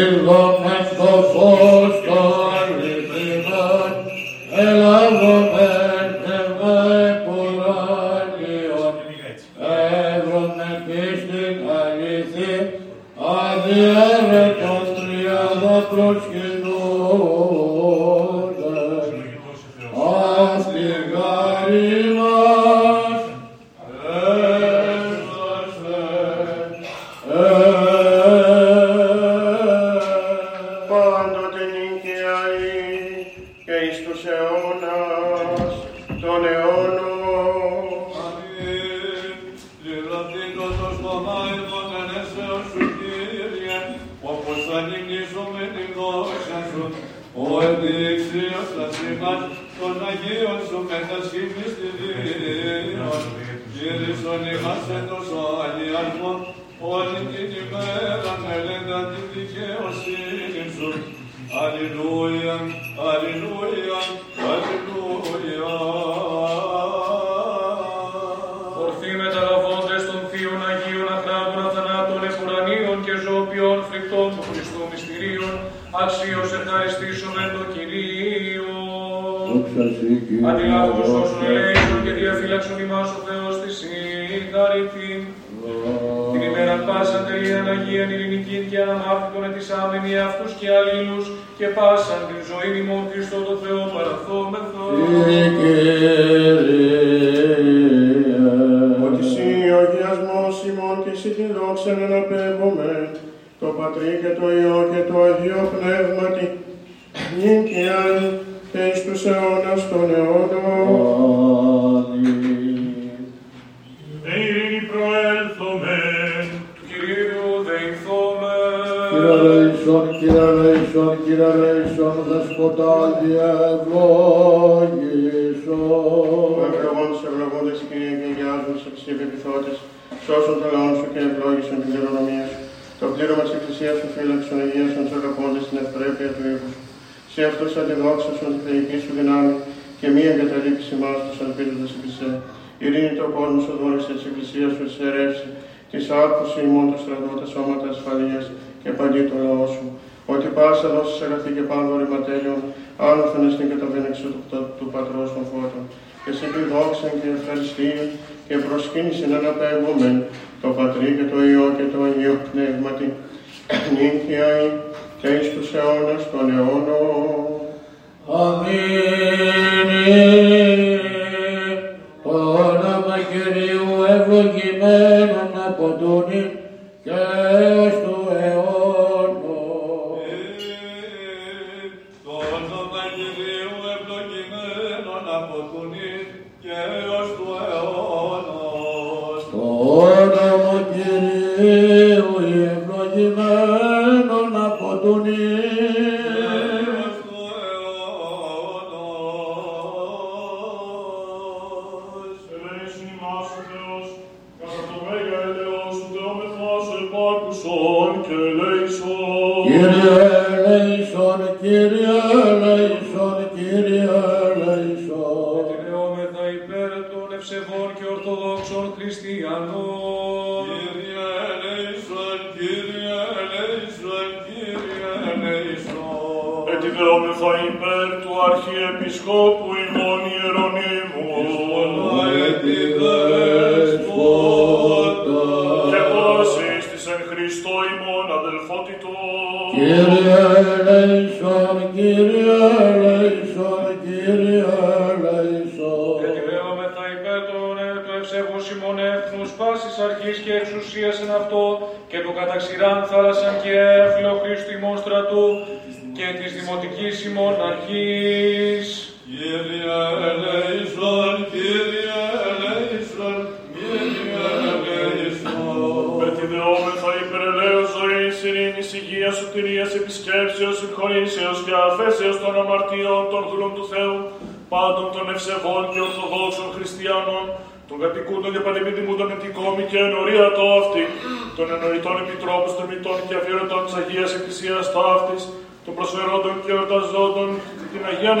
Ήρθομαι 0.00 0.76
στο 0.90 1.12
φως 1.32 1.94
το 2.06 2.20
αληθινόν, 2.58 3.92
ελάβομαι 4.56 5.70
και 6.22 6.38
με 6.58 6.78
πουράνιον, 7.24 8.94
έβρομαι 10.14 10.70
πίσω 10.86 11.16
στην 11.20 11.56
αληθή, 11.80 12.56
αδιέρετον 13.42 14.84
τριάδα 14.96 15.76
προσκυνούν. 15.90 17.69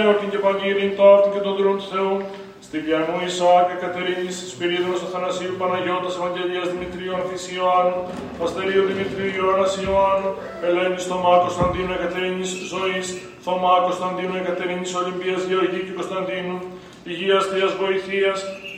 νεόρτην 0.00 0.28
και 0.32 0.40
παγκύριν, 0.44 0.90
το 0.96 1.02
άρτην 1.12 1.32
και 1.34 1.42
τον 1.46 1.54
δρόν 1.58 1.76
του 1.78 1.86
Θεού, 1.92 2.14
στη 2.66 2.76
Βιανού 2.84 3.16
Ισαάκ, 3.28 3.68
Κατερίνης, 3.84 4.36
Σπυρίδωνος, 4.52 5.02
Αθανασίου, 5.06 5.54
Παναγιώτας, 5.60 6.14
Ευαγγελίας, 6.18 6.66
Δημητρίων, 6.72 7.20
Θης 7.28 7.44
Ιωάννου, 7.56 8.00
Αστερίου, 8.44 8.84
Δημητρίου, 8.90 9.30
Ιωάννας 9.38 9.72
Ιωάννου, 9.84 10.30
Ελένης, 10.66 11.04
Θωμά, 11.10 11.34
Κωνσταντίνου, 11.44 11.92
Εκατερίνης, 11.98 12.50
Ζωής, 12.72 13.06
Θωμά, 13.44 13.74
Κωνσταντίνου, 13.86 14.36
Εκατερίνης, 14.42 14.90
Ολυμπίας, 15.00 15.40
Γεωργή 15.48 15.80
και 15.86 15.94
Κωνσταντίνου, 15.98 16.56
Υγείας, 17.10 17.44
Θείας, 17.50 17.72
Βοηθείας, 17.80 18.38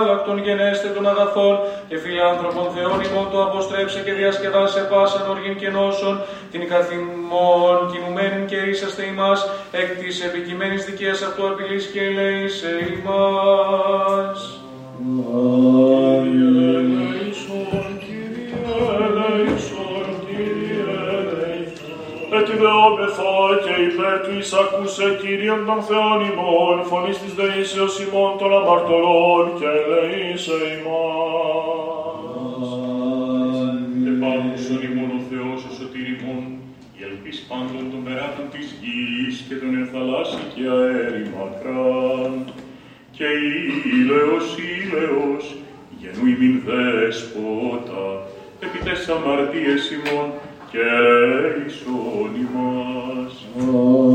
ευδιάλακτον 0.00 0.38
γενέστε 0.38 0.88
των 0.88 1.08
αγαθών 1.08 1.58
και 1.88 1.96
φιλάνθρωπων 1.98 2.70
θεών 2.74 3.00
ημών 3.06 3.30
το 3.30 3.42
αποστρέψε 3.42 4.00
και 4.00 4.12
διασκεδάσε 4.12 4.80
πάσαν 4.90 5.30
οργήν 5.30 5.56
και 5.56 5.68
νόσων 5.68 6.20
την 6.50 6.68
καθημών 6.68 7.76
κινουμένην 7.92 8.46
και 8.46 8.56
ίσαστε 8.56 9.02
ημάς 9.06 9.48
εκ 9.70 9.98
της 10.00 10.24
επικειμένης 10.24 10.84
δικαίας 10.84 11.22
αυτού 11.22 11.48
απειλής 11.48 11.86
και 11.86 12.00
ελέησε 12.02 12.70
ημάς. 12.92 14.38
Ετιδεόμεθα 22.38 23.32
και 23.64 23.74
υπέρ 23.88 24.14
του 24.24 24.32
εισακούσε 24.38 25.06
Κύριον 25.22 25.60
των 25.66 25.80
Θεών 25.88 26.18
ημών, 26.30 26.76
φωνής 26.90 27.18
της 27.22 27.32
δεήσεως 27.38 27.94
ημών 28.04 28.32
των 28.38 28.50
αμαρτωρών 28.58 29.44
και 29.58 29.68
ελεήσε 29.80 30.58
ημάς. 30.76 32.68
Επάκουσον 34.10 34.80
ημών 34.88 35.10
ο 35.18 35.20
Θεός 35.30 35.60
ο 35.68 35.70
σωτήρ 35.78 36.06
ημών, 36.14 36.42
η 36.98 37.00
ελπίς 37.08 37.38
πάντων 37.48 37.84
των 37.90 38.00
περάτων 38.06 38.46
της 38.54 38.66
γης 38.80 39.34
και 39.46 39.54
των 39.60 39.70
ενθαλάσσι 39.80 40.42
και 40.54 40.64
αέρι 40.76 41.24
μακράν. 41.34 42.32
Και 43.16 43.28
ήλαιος, 43.98 44.46
ήλαιος, 44.78 45.44
γενού 46.00 46.24
ημίν 46.32 46.56
δέσποτα, 46.66 48.04
επί 48.64 48.78
τες 48.84 49.02
αμαρτίες 49.14 49.82
ημών, 49.96 50.28
και 50.70 50.78
ελέησον 50.98 52.32
ημάς. 52.44 53.34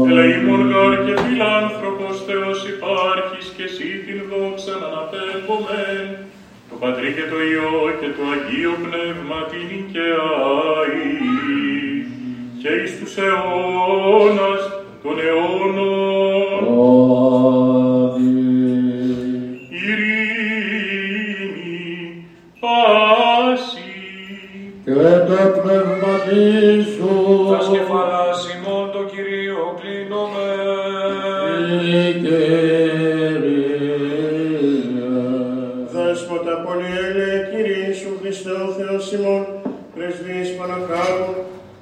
Ελεήμον 0.10 0.62
γάρ 0.72 0.94
και 1.06 1.16
φιλάνθρωπος 1.22 2.16
Θεός 2.28 2.60
υπάρχεις 2.74 3.46
και 3.56 3.64
εσύ 3.70 3.90
την 4.06 4.20
δόξαν 4.30 4.82
αναπέμπομεν, 4.88 6.08
το 6.70 6.76
Πατρί 6.82 7.10
και 7.18 7.26
το 7.32 7.38
Υιό 7.50 7.76
και 8.00 8.10
το 8.18 8.24
Αγίο 8.34 8.74
Πνεύμα 8.84 9.40
την 9.52 9.70
και 9.92 10.08
άη, 10.80 11.14
και 12.62 12.70
εις 12.82 12.92
τους 13.00 13.14
αιώνας 13.26 14.62
των 15.04 15.16
αιώνων. 15.26 16.66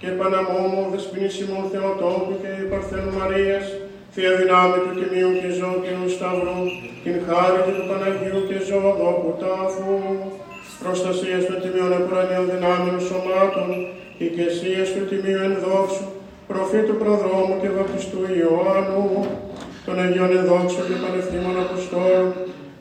Και 0.05 0.11
Παναμόμου, 0.19 0.83
δεσποινής 0.93 1.35
ημών 1.43 1.65
Θεοτόπου 1.71 2.33
και 2.41 2.51
Παρθένου 2.71 3.13
Μαρίας, 3.19 3.65
Θεία 4.13 4.33
δυνάμει 4.39 4.77
του 4.83 4.93
Τιμίου 4.99 5.31
και 5.41 5.49
Ζώτιου 5.59 6.03
Σταυρού, 6.15 6.61
την 7.03 7.15
χάρη 7.25 7.59
και 7.65 7.73
του 7.77 7.85
Παναγίου 7.89 8.39
και 8.49 8.57
Ζωοδόπου 8.67 9.31
τάφου, 9.41 9.95
προστασίας 10.81 11.41
των 11.47 11.57
Τιμίων 11.61 11.91
Επουρανίων 11.99 12.45
δυνάμεων 12.53 12.99
σωμάτων, 13.07 13.69
οικεσίας 14.23 14.87
του 14.93 15.03
Τιμίου 15.09 15.41
ενδόξου, 15.49 16.05
προφήτου 16.49 16.95
προδρόμου 17.01 17.55
και 17.61 17.69
βαπτιστού 17.75 18.21
Ιωάννου, 18.41 19.05
των 19.85 19.95
Αγίων 20.03 20.31
ενδόξων 20.39 20.83
και 20.89 20.97
πανευθύμων 21.03 21.55
Αποστόλων, 21.65 22.27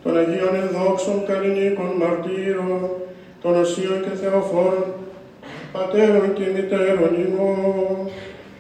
των 0.03 0.13
Αγίων 0.21 0.55
ενδόξων 0.63 1.17
καλλινίκων 1.29 1.91
μαρτύρων, 2.01 2.81
των 3.43 3.53
Οσίων 3.63 3.99
και 4.05 4.13
Θεοφόρων, 4.21 4.89
πατέρων 5.73 6.33
και 6.37 6.47
μητέρων 6.55 7.13
ημών, 7.27 7.97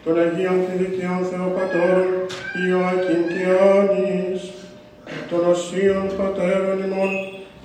των 0.04 0.14
Αγίων 0.24 0.58
και 0.64 0.74
Δικαίων 0.80 1.22
Θεοπατώρων, 1.30 2.10
Ιωακήμ 2.64 3.22
και 3.32 3.44
Άνης, 3.74 4.40
των 5.30 5.40
Οσίων 5.52 6.06
πατέρων 6.20 6.76
ημών, 6.86 7.12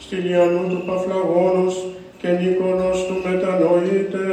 Στυλιανού 0.04 0.64
του 0.72 0.82
Παφλαγόνος 0.88 1.76
και 2.22 2.30
Νίκονος 2.40 2.98
του 3.08 3.16
Μετανοήτε, 3.26 4.26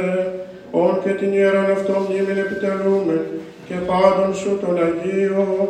όν 0.71 0.93
και 1.03 1.11
την 1.19 1.31
ιεράν 1.33 1.69
αυτό 1.77 1.93
μνήμην 2.03 2.37
επιτελούμε, 2.45 3.17
και 3.67 3.77
πάντων 3.89 4.29
σου 4.39 4.51
των 4.61 4.75
Αγίων, 4.87 5.67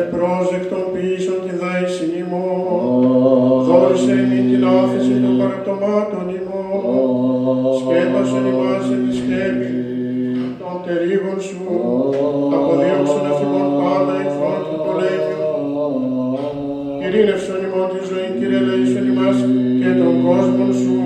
επρόζεκτων 0.00 0.82
ποιήσεων 0.92 1.40
και 1.46 1.54
δάησιν 1.60 2.10
ημών, 2.22 3.64
δόρισε 3.66 4.12
ημί 4.22 4.40
την 4.50 4.62
άφηση 4.80 5.14
των 5.24 5.38
παραπτωμάτων 5.38 6.24
ημών, 6.38 6.49
σκέπασον 7.78 8.46
ημάς 8.52 8.84
εν 8.94 9.00
της 9.06 9.16
σκέπη 9.20 9.70
των 10.60 10.74
τερίγων 10.84 11.38
σου, 11.46 11.60
αποδίωξον 12.56 13.26
αφημών 13.30 13.68
πάντα 13.80 14.14
εχθρών 14.24 14.60
του 14.68 14.78
πολέμιου, 14.84 15.48
ειρήνευσον 17.02 17.60
ημών 17.66 17.88
τη 17.92 18.00
ζωή, 18.08 18.28
Κύριε 18.38 18.60
ελεήσον 18.62 19.06
ημάς 19.12 19.38
και 19.80 19.90
των 20.00 20.14
κόσμων 20.26 20.70
σου, 20.82 20.96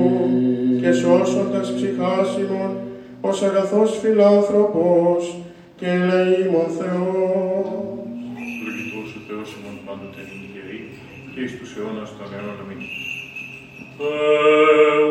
και 0.81 0.91
σώσον 1.01 1.47
τας 1.53 1.69
ψυχάς 1.77 2.29
ημών, 2.43 2.71
ως 3.29 3.43
αγαθός 3.49 3.91
φιλάνθρωπος 4.01 5.23
και 5.79 5.87
ελεήμων 5.97 6.69
Θεός. 6.79 7.67
Λογητός 8.65 9.09
ο 9.19 9.21
Θεός 9.27 9.49
ημών 9.57 9.77
πάντοτε 9.87 10.21
είναι 10.31 10.49
γερή 10.55 10.81
και 11.33 11.41
εις 11.45 11.53
τους 11.59 11.71
αιώνας 11.77 12.11
των 12.17 12.27
αιώνων 12.33 12.59
αμήν. 12.63 13.04
Deum 13.97 15.05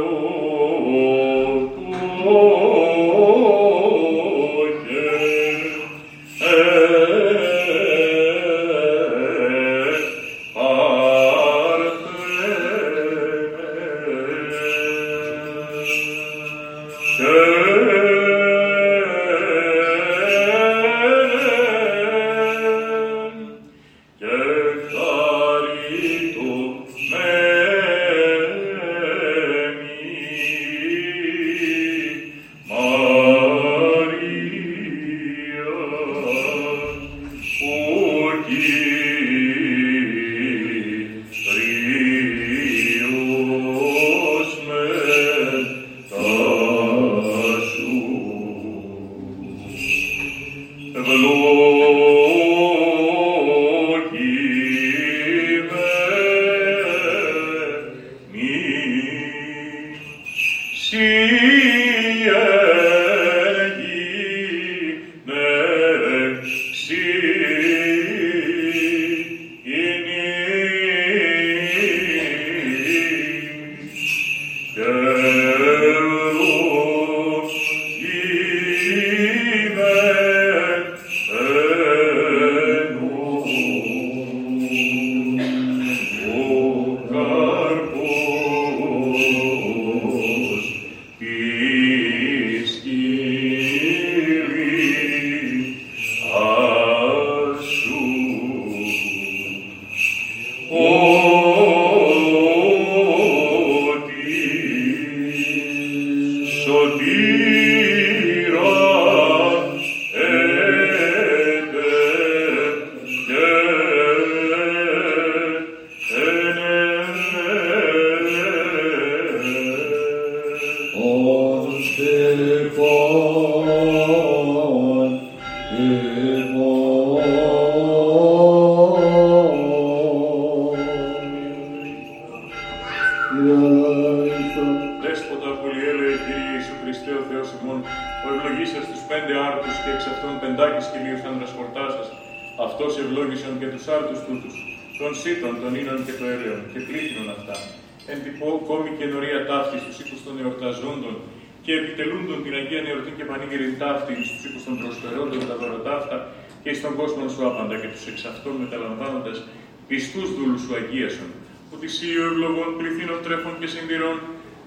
συντηρούν, 163.73 164.17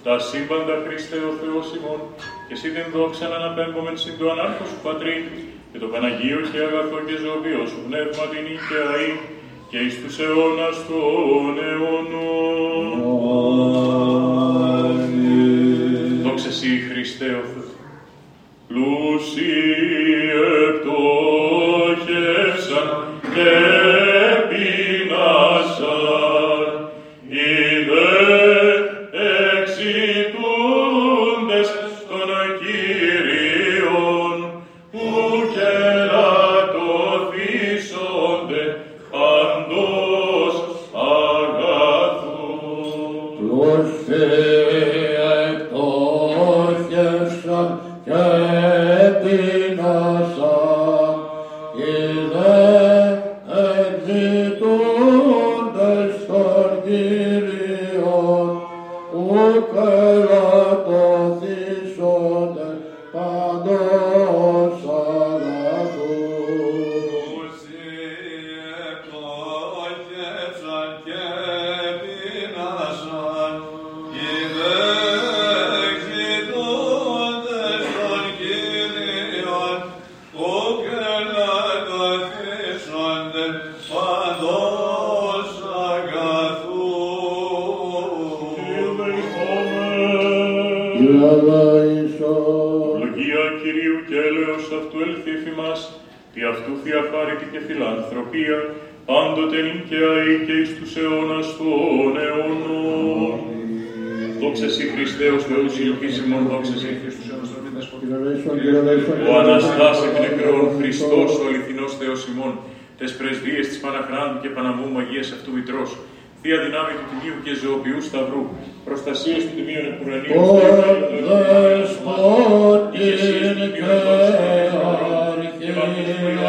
τα 0.07 0.15
σύμπαντα 0.29 0.77
Χριστέ 0.85 1.19
ο 1.31 1.33
Θεός 1.41 1.67
ημών, 1.77 2.01
και 2.47 2.55
εσύ 2.57 2.69
την 2.75 2.87
δόξα 2.95 3.25
να 3.33 3.37
αναπέμπουμε 3.41 3.93
συν 4.03 4.15
το 4.19 4.25
ανάρχος 4.33 4.69
σου 4.71 4.79
Πατρί, 4.87 5.17
και 5.71 5.79
το 5.83 5.87
Παναγίο 5.93 6.41
και 6.53 6.59
αγαθό 6.69 6.99
και 7.07 7.17
ζωοποιό 7.23 7.63
σου 7.71 7.81
πνεύμα 7.87 8.25
την 8.33 8.47
και 8.69 8.79
αΐ, 8.91 9.13
και 9.71 9.79
εις 9.85 9.95
τους 10.01 10.17
αιώνας 10.23 10.77
του 10.87 10.99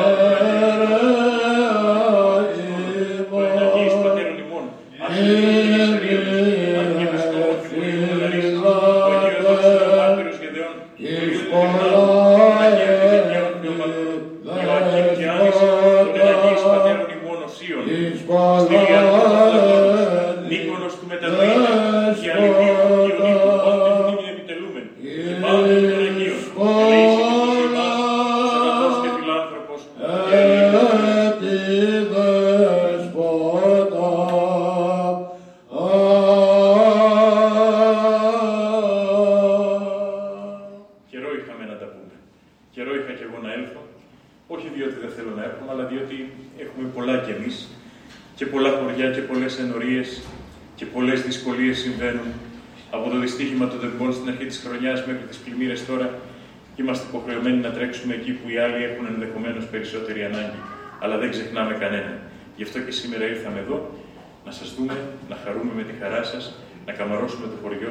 Amen. 0.07 0.46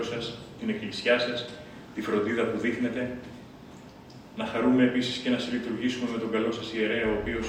Το 0.06 0.12
χωριό 0.12 0.22
σα, 0.22 0.60
την 0.60 0.68
εκκλησιά 0.74 1.18
σας, 1.18 1.38
τη 1.94 2.00
φροντίδα 2.00 2.42
που 2.50 2.58
δείχνετε. 2.58 3.02
Να 4.36 4.44
χαρούμε 4.52 4.82
επίσης 4.84 5.16
και 5.22 5.30
να 5.30 5.38
συλλειτουργήσουμε 5.38 6.10
με 6.14 6.18
τον 6.18 6.30
καλό 6.30 6.50
σας 6.52 6.72
ιερέα, 6.72 7.06
ο 7.12 7.14
οποίος 7.20 7.46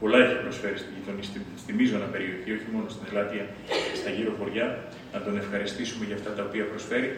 πολλά 0.00 0.18
έχει 0.24 0.36
προσφέρει 0.44 0.78
στη 0.82 0.90
γειτονή, 0.96 1.22
στη, 1.22 1.38
στη 1.62 1.72
μείζωνα 1.72 2.04
περιοχή, 2.14 2.50
όχι 2.56 2.68
μόνο 2.72 2.88
στην 2.88 3.04
Ελάτια 3.10 3.44
και 3.90 3.96
στα 4.00 4.10
γύρω 4.10 4.32
χωριά. 4.38 4.66
Να 5.12 5.20
τον 5.24 5.34
ευχαριστήσουμε 5.42 6.04
για 6.08 6.16
αυτά 6.20 6.30
τα 6.36 6.42
οποία 6.48 6.64
προσφέρει 6.72 7.10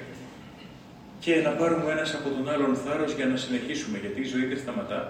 και 1.24 1.32
να 1.46 1.50
πάρουμε 1.50 1.92
ένας 1.96 2.14
από 2.14 2.28
τον 2.34 2.44
άλλον 2.52 2.72
θάρρος 2.84 3.12
για 3.18 3.26
να 3.26 3.36
συνεχίσουμε, 3.36 3.96
γιατί 3.98 4.20
η 4.20 4.28
ζωή 4.32 4.44
δεν 4.44 4.58
σταματά. 4.58 5.00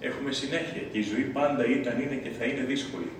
Έχουμε 0.00 0.30
συνέχεια 0.32 0.82
και 0.90 0.98
η 0.98 1.02
ζωή 1.02 1.24
πάντα 1.38 1.62
ήταν, 1.78 1.94
είναι 2.02 2.16
και 2.24 2.30
θα 2.38 2.44
είναι 2.44 2.64
δύσκολη. 2.72 3.10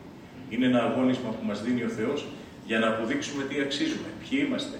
Είναι 0.50 0.66
ένα 0.66 0.80
αγώνισμα 0.88 1.30
που 1.36 1.44
μας 1.46 1.62
δίνει 1.62 1.82
ο 1.82 1.88
Θεός 1.88 2.26
για 2.66 2.78
να 2.78 2.86
αποδείξουμε 2.88 3.42
τι 3.48 3.60
αξίζουμε, 3.60 4.08
ποιοι 4.22 4.44
είμαστε. 4.46 4.76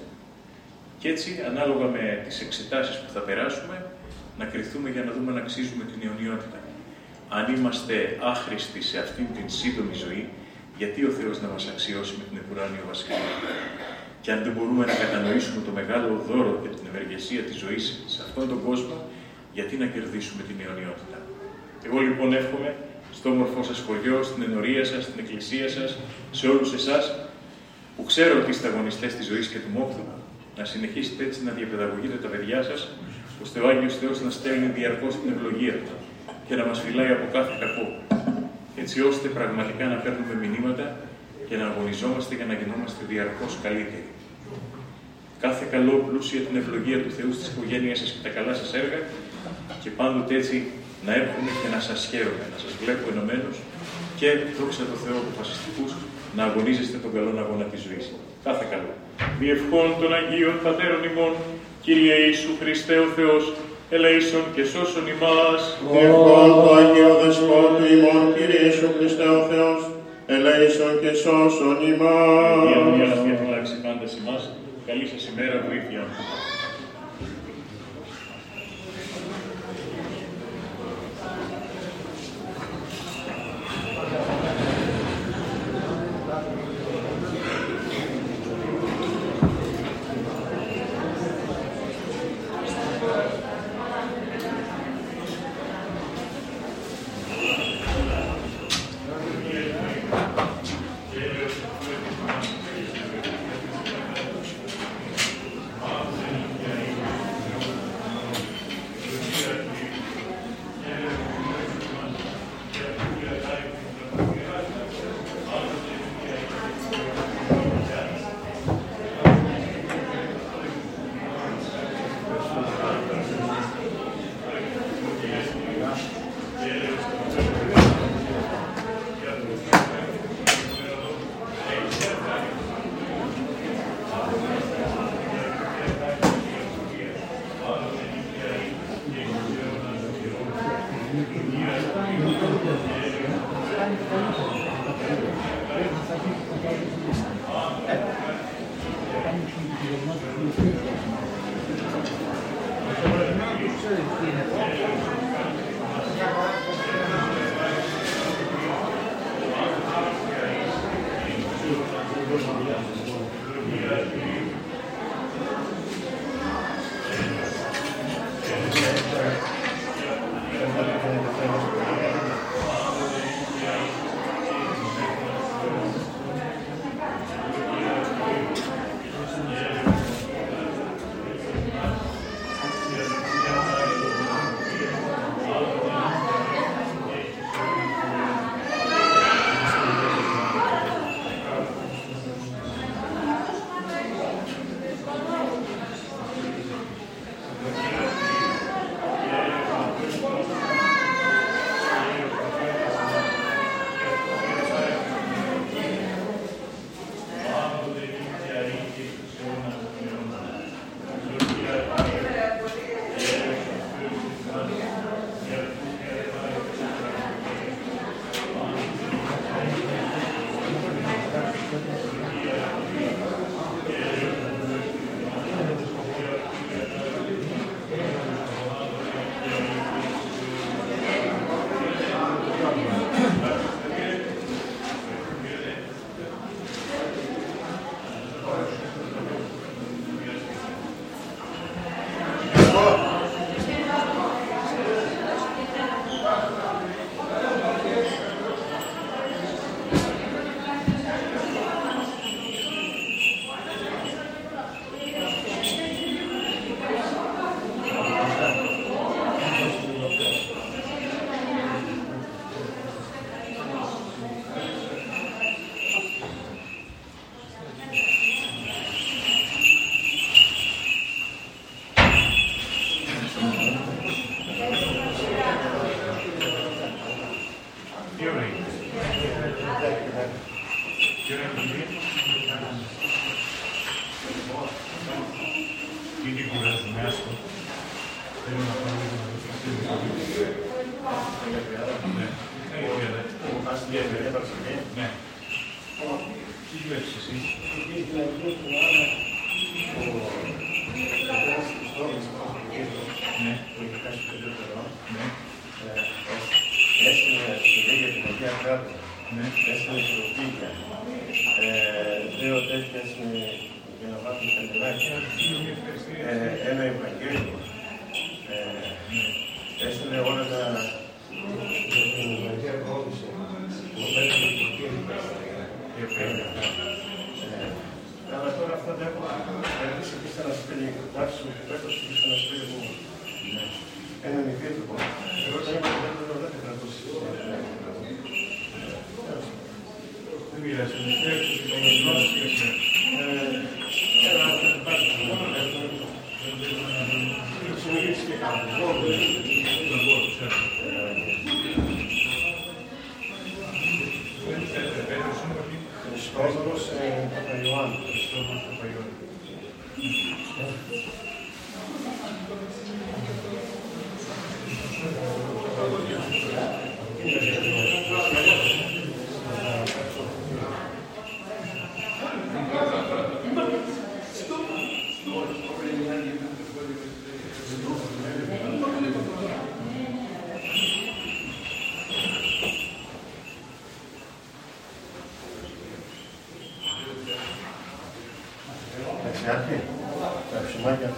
Και 1.01 1.09
έτσι, 1.09 1.31
ανάλογα 1.51 1.87
με 1.97 2.23
τις 2.25 2.41
εξετάσεις 2.41 2.97
που 3.01 3.11
θα 3.15 3.21
περάσουμε, 3.21 3.77
να 4.39 4.45
κρυθούμε 4.53 4.89
για 4.91 5.05
να 5.07 5.13
δούμε 5.13 5.31
αν 5.33 5.39
αξίζουμε 5.45 5.85
την 5.91 5.99
αιωνιότητα. 6.05 6.59
Αν 7.39 7.45
είμαστε 7.55 7.95
άχρηστοι 8.33 8.81
σε 8.91 8.99
αυτήν 9.05 9.27
την 9.37 9.47
σύντομη 9.59 9.95
ζωή, 10.05 10.25
γιατί 10.81 11.01
ο 11.11 11.13
Θεός 11.19 11.37
να 11.45 11.49
μας 11.55 11.65
αξιώσει 11.73 12.15
με 12.19 12.25
την 12.29 12.37
επουράνιο 12.43 12.85
βασιλεία; 12.91 13.33
Και 14.23 14.31
αν 14.35 14.41
δεν 14.45 14.53
μπορούμε 14.53 14.85
να 14.91 14.95
κατανοήσουμε 15.03 15.61
το 15.67 15.73
μεγάλο 15.81 16.11
δώρο 16.29 16.53
και 16.63 16.71
την 16.77 16.87
ευεργεσία 16.91 17.43
της 17.49 17.57
ζωής 17.65 17.85
σε 18.13 18.21
αυτόν 18.27 18.45
τον 18.53 18.61
κόσμο, 18.67 18.97
γιατί 19.57 19.75
να 19.83 19.87
κερδίσουμε 19.95 20.43
την 20.49 20.57
αιωνιότητα; 20.63 21.19
Εγώ 21.87 21.99
λοιπόν 22.07 22.29
εύχομαι 22.41 22.71
στο 23.17 23.27
όμορφό 23.35 23.61
σας 23.63 23.79
χωριό, 23.87 24.17
στην 24.29 24.41
ενορία 24.49 24.85
σας, 24.91 25.03
στην 25.07 25.19
εκκλησία 25.23 25.69
σας, 25.77 25.91
σε 26.39 26.45
όλους 26.53 26.71
εσάς, 26.79 27.05
που 27.97 28.03
ξέρω 28.11 28.33
ότι 28.41 28.51
είστε 28.51 28.67
αγωνιστές 28.69 29.13
της 29.17 29.27
ζωής 29.31 29.47
και 29.53 29.59
του 29.65 29.73
μόχθου, 29.79 30.05
να 30.61 30.67
συνεχίσετε 30.73 31.23
έτσι 31.29 31.39
να 31.47 31.53
διαπαιδαγωγείτε 31.59 32.17
τα 32.25 32.29
παιδιά 32.33 32.61
σας, 32.69 32.81
ώστε 33.45 33.57
ο 33.65 33.67
Άγιος 33.73 33.95
Θεός 34.01 34.17
να 34.27 34.31
στέλνει 34.37 34.69
διαρκώς 34.79 35.13
την 35.21 35.29
ευλογία 35.35 35.75
Του 35.85 35.95
και 36.47 36.55
να 36.61 36.65
μας 36.69 36.79
φυλάει 36.85 37.13
από 37.17 37.27
κάθε 37.37 37.53
κακό, 37.63 37.87
έτσι 38.83 38.97
ώστε 39.11 39.27
πραγματικά 39.39 39.85
να 39.93 39.97
παίρνουμε 40.03 40.35
μηνύματα 40.43 40.87
και 41.49 41.57
να 41.61 41.65
αγωνιζόμαστε 41.71 42.33
για 42.39 42.47
να 42.51 42.55
γινόμαστε 42.61 43.01
διαρκώς 43.13 43.53
καλύτεροι. 43.65 44.11
Κάθε 45.45 45.65
καλό 45.75 45.95
πλούσια 46.07 46.41
την 46.47 46.57
ευλογία 46.63 46.99
του 47.05 47.11
Θεού 47.17 47.31
στις 47.37 47.47
οικογένειές 47.51 47.99
σας 48.01 48.09
και 48.15 48.21
τα 48.27 48.31
καλά 48.37 48.55
σας 48.61 48.71
έργα 48.81 49.01
και 49.83 49.91
πάντοτε 49.99 50.33
έτσι 50.41 50.57
να 51.07 51.13
έρχομαι 51.21 51.51
και 51.61 51.69
να 51.75 51.81
σας 51.89 51.99
χαίρομαι, 52.11 52.45
να 52.55 52.59
σας 52.65 52.73
βλέπω 52.83 53.05
ενωμένους 53.13 53.57
και 54.19 54.29
δόξα 54.59 54.83
τω 54.91 54.97
Θεώ 55.05 55.17
αποφασιστικούς 55.25 55.91
να 56.37 56.43
αγωνίζεστε 56.49 56.97
τον 57.05 57.11
καλό 57.15 57.31
αγώνα 57.45 57.67
της 57.73 57.81
ζωής. 57.87 58.07
Κάθε 58.47 58.65
καλό. 58.73 58.93
Διευχών 59.41 59.89
των 60.01 60.11
Αγίων 60.19 60.57
Πατέρων 60.65 61.03
ημών, 61.11 61.33
Κύριε 61.85 62.15
Ιησού 62.25 62.53
Χριστέ 62.61 62.97
ο 63.07 63.09
Θεός, 63.17 63.45
ελέησον 63.97 64.45
και 64.55 64.65
σώσον 64.73 65.07
ημάς. 65.15 65.63
Διευχών 65.93 66.51
το 66.63 66.71
Αγίο 66.81 67.13
Δεσπότη 67.23 67.85
ημών, 67.97 68.23
Κύριε 68.37 68.63
Ιησού 68.67 68.89
Χριστέ 68.97 69.29
ο 69.39 69.41
Θεός, 69.51 69.81
ελέησον 70.35 70.93
και 71.03 71.13
σώσον 71.23 71.77
ημάς. 71.93 72.65
Η 72.71 72.73
αμνία 72.79 73.07
να 73.13 73.17
διαφυλάξει 73.27 73.75
πάντα 73.85 74.07
σε 74.13 74.19
εμάς. 74.23 74.43
Καλή 74.89 75.07
σας 75.13 75.23
ημέρα, 75.31 75.57
βοήθεια. 75.67 76.03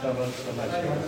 Tá 0.02 0.08
estava 0.10 1.01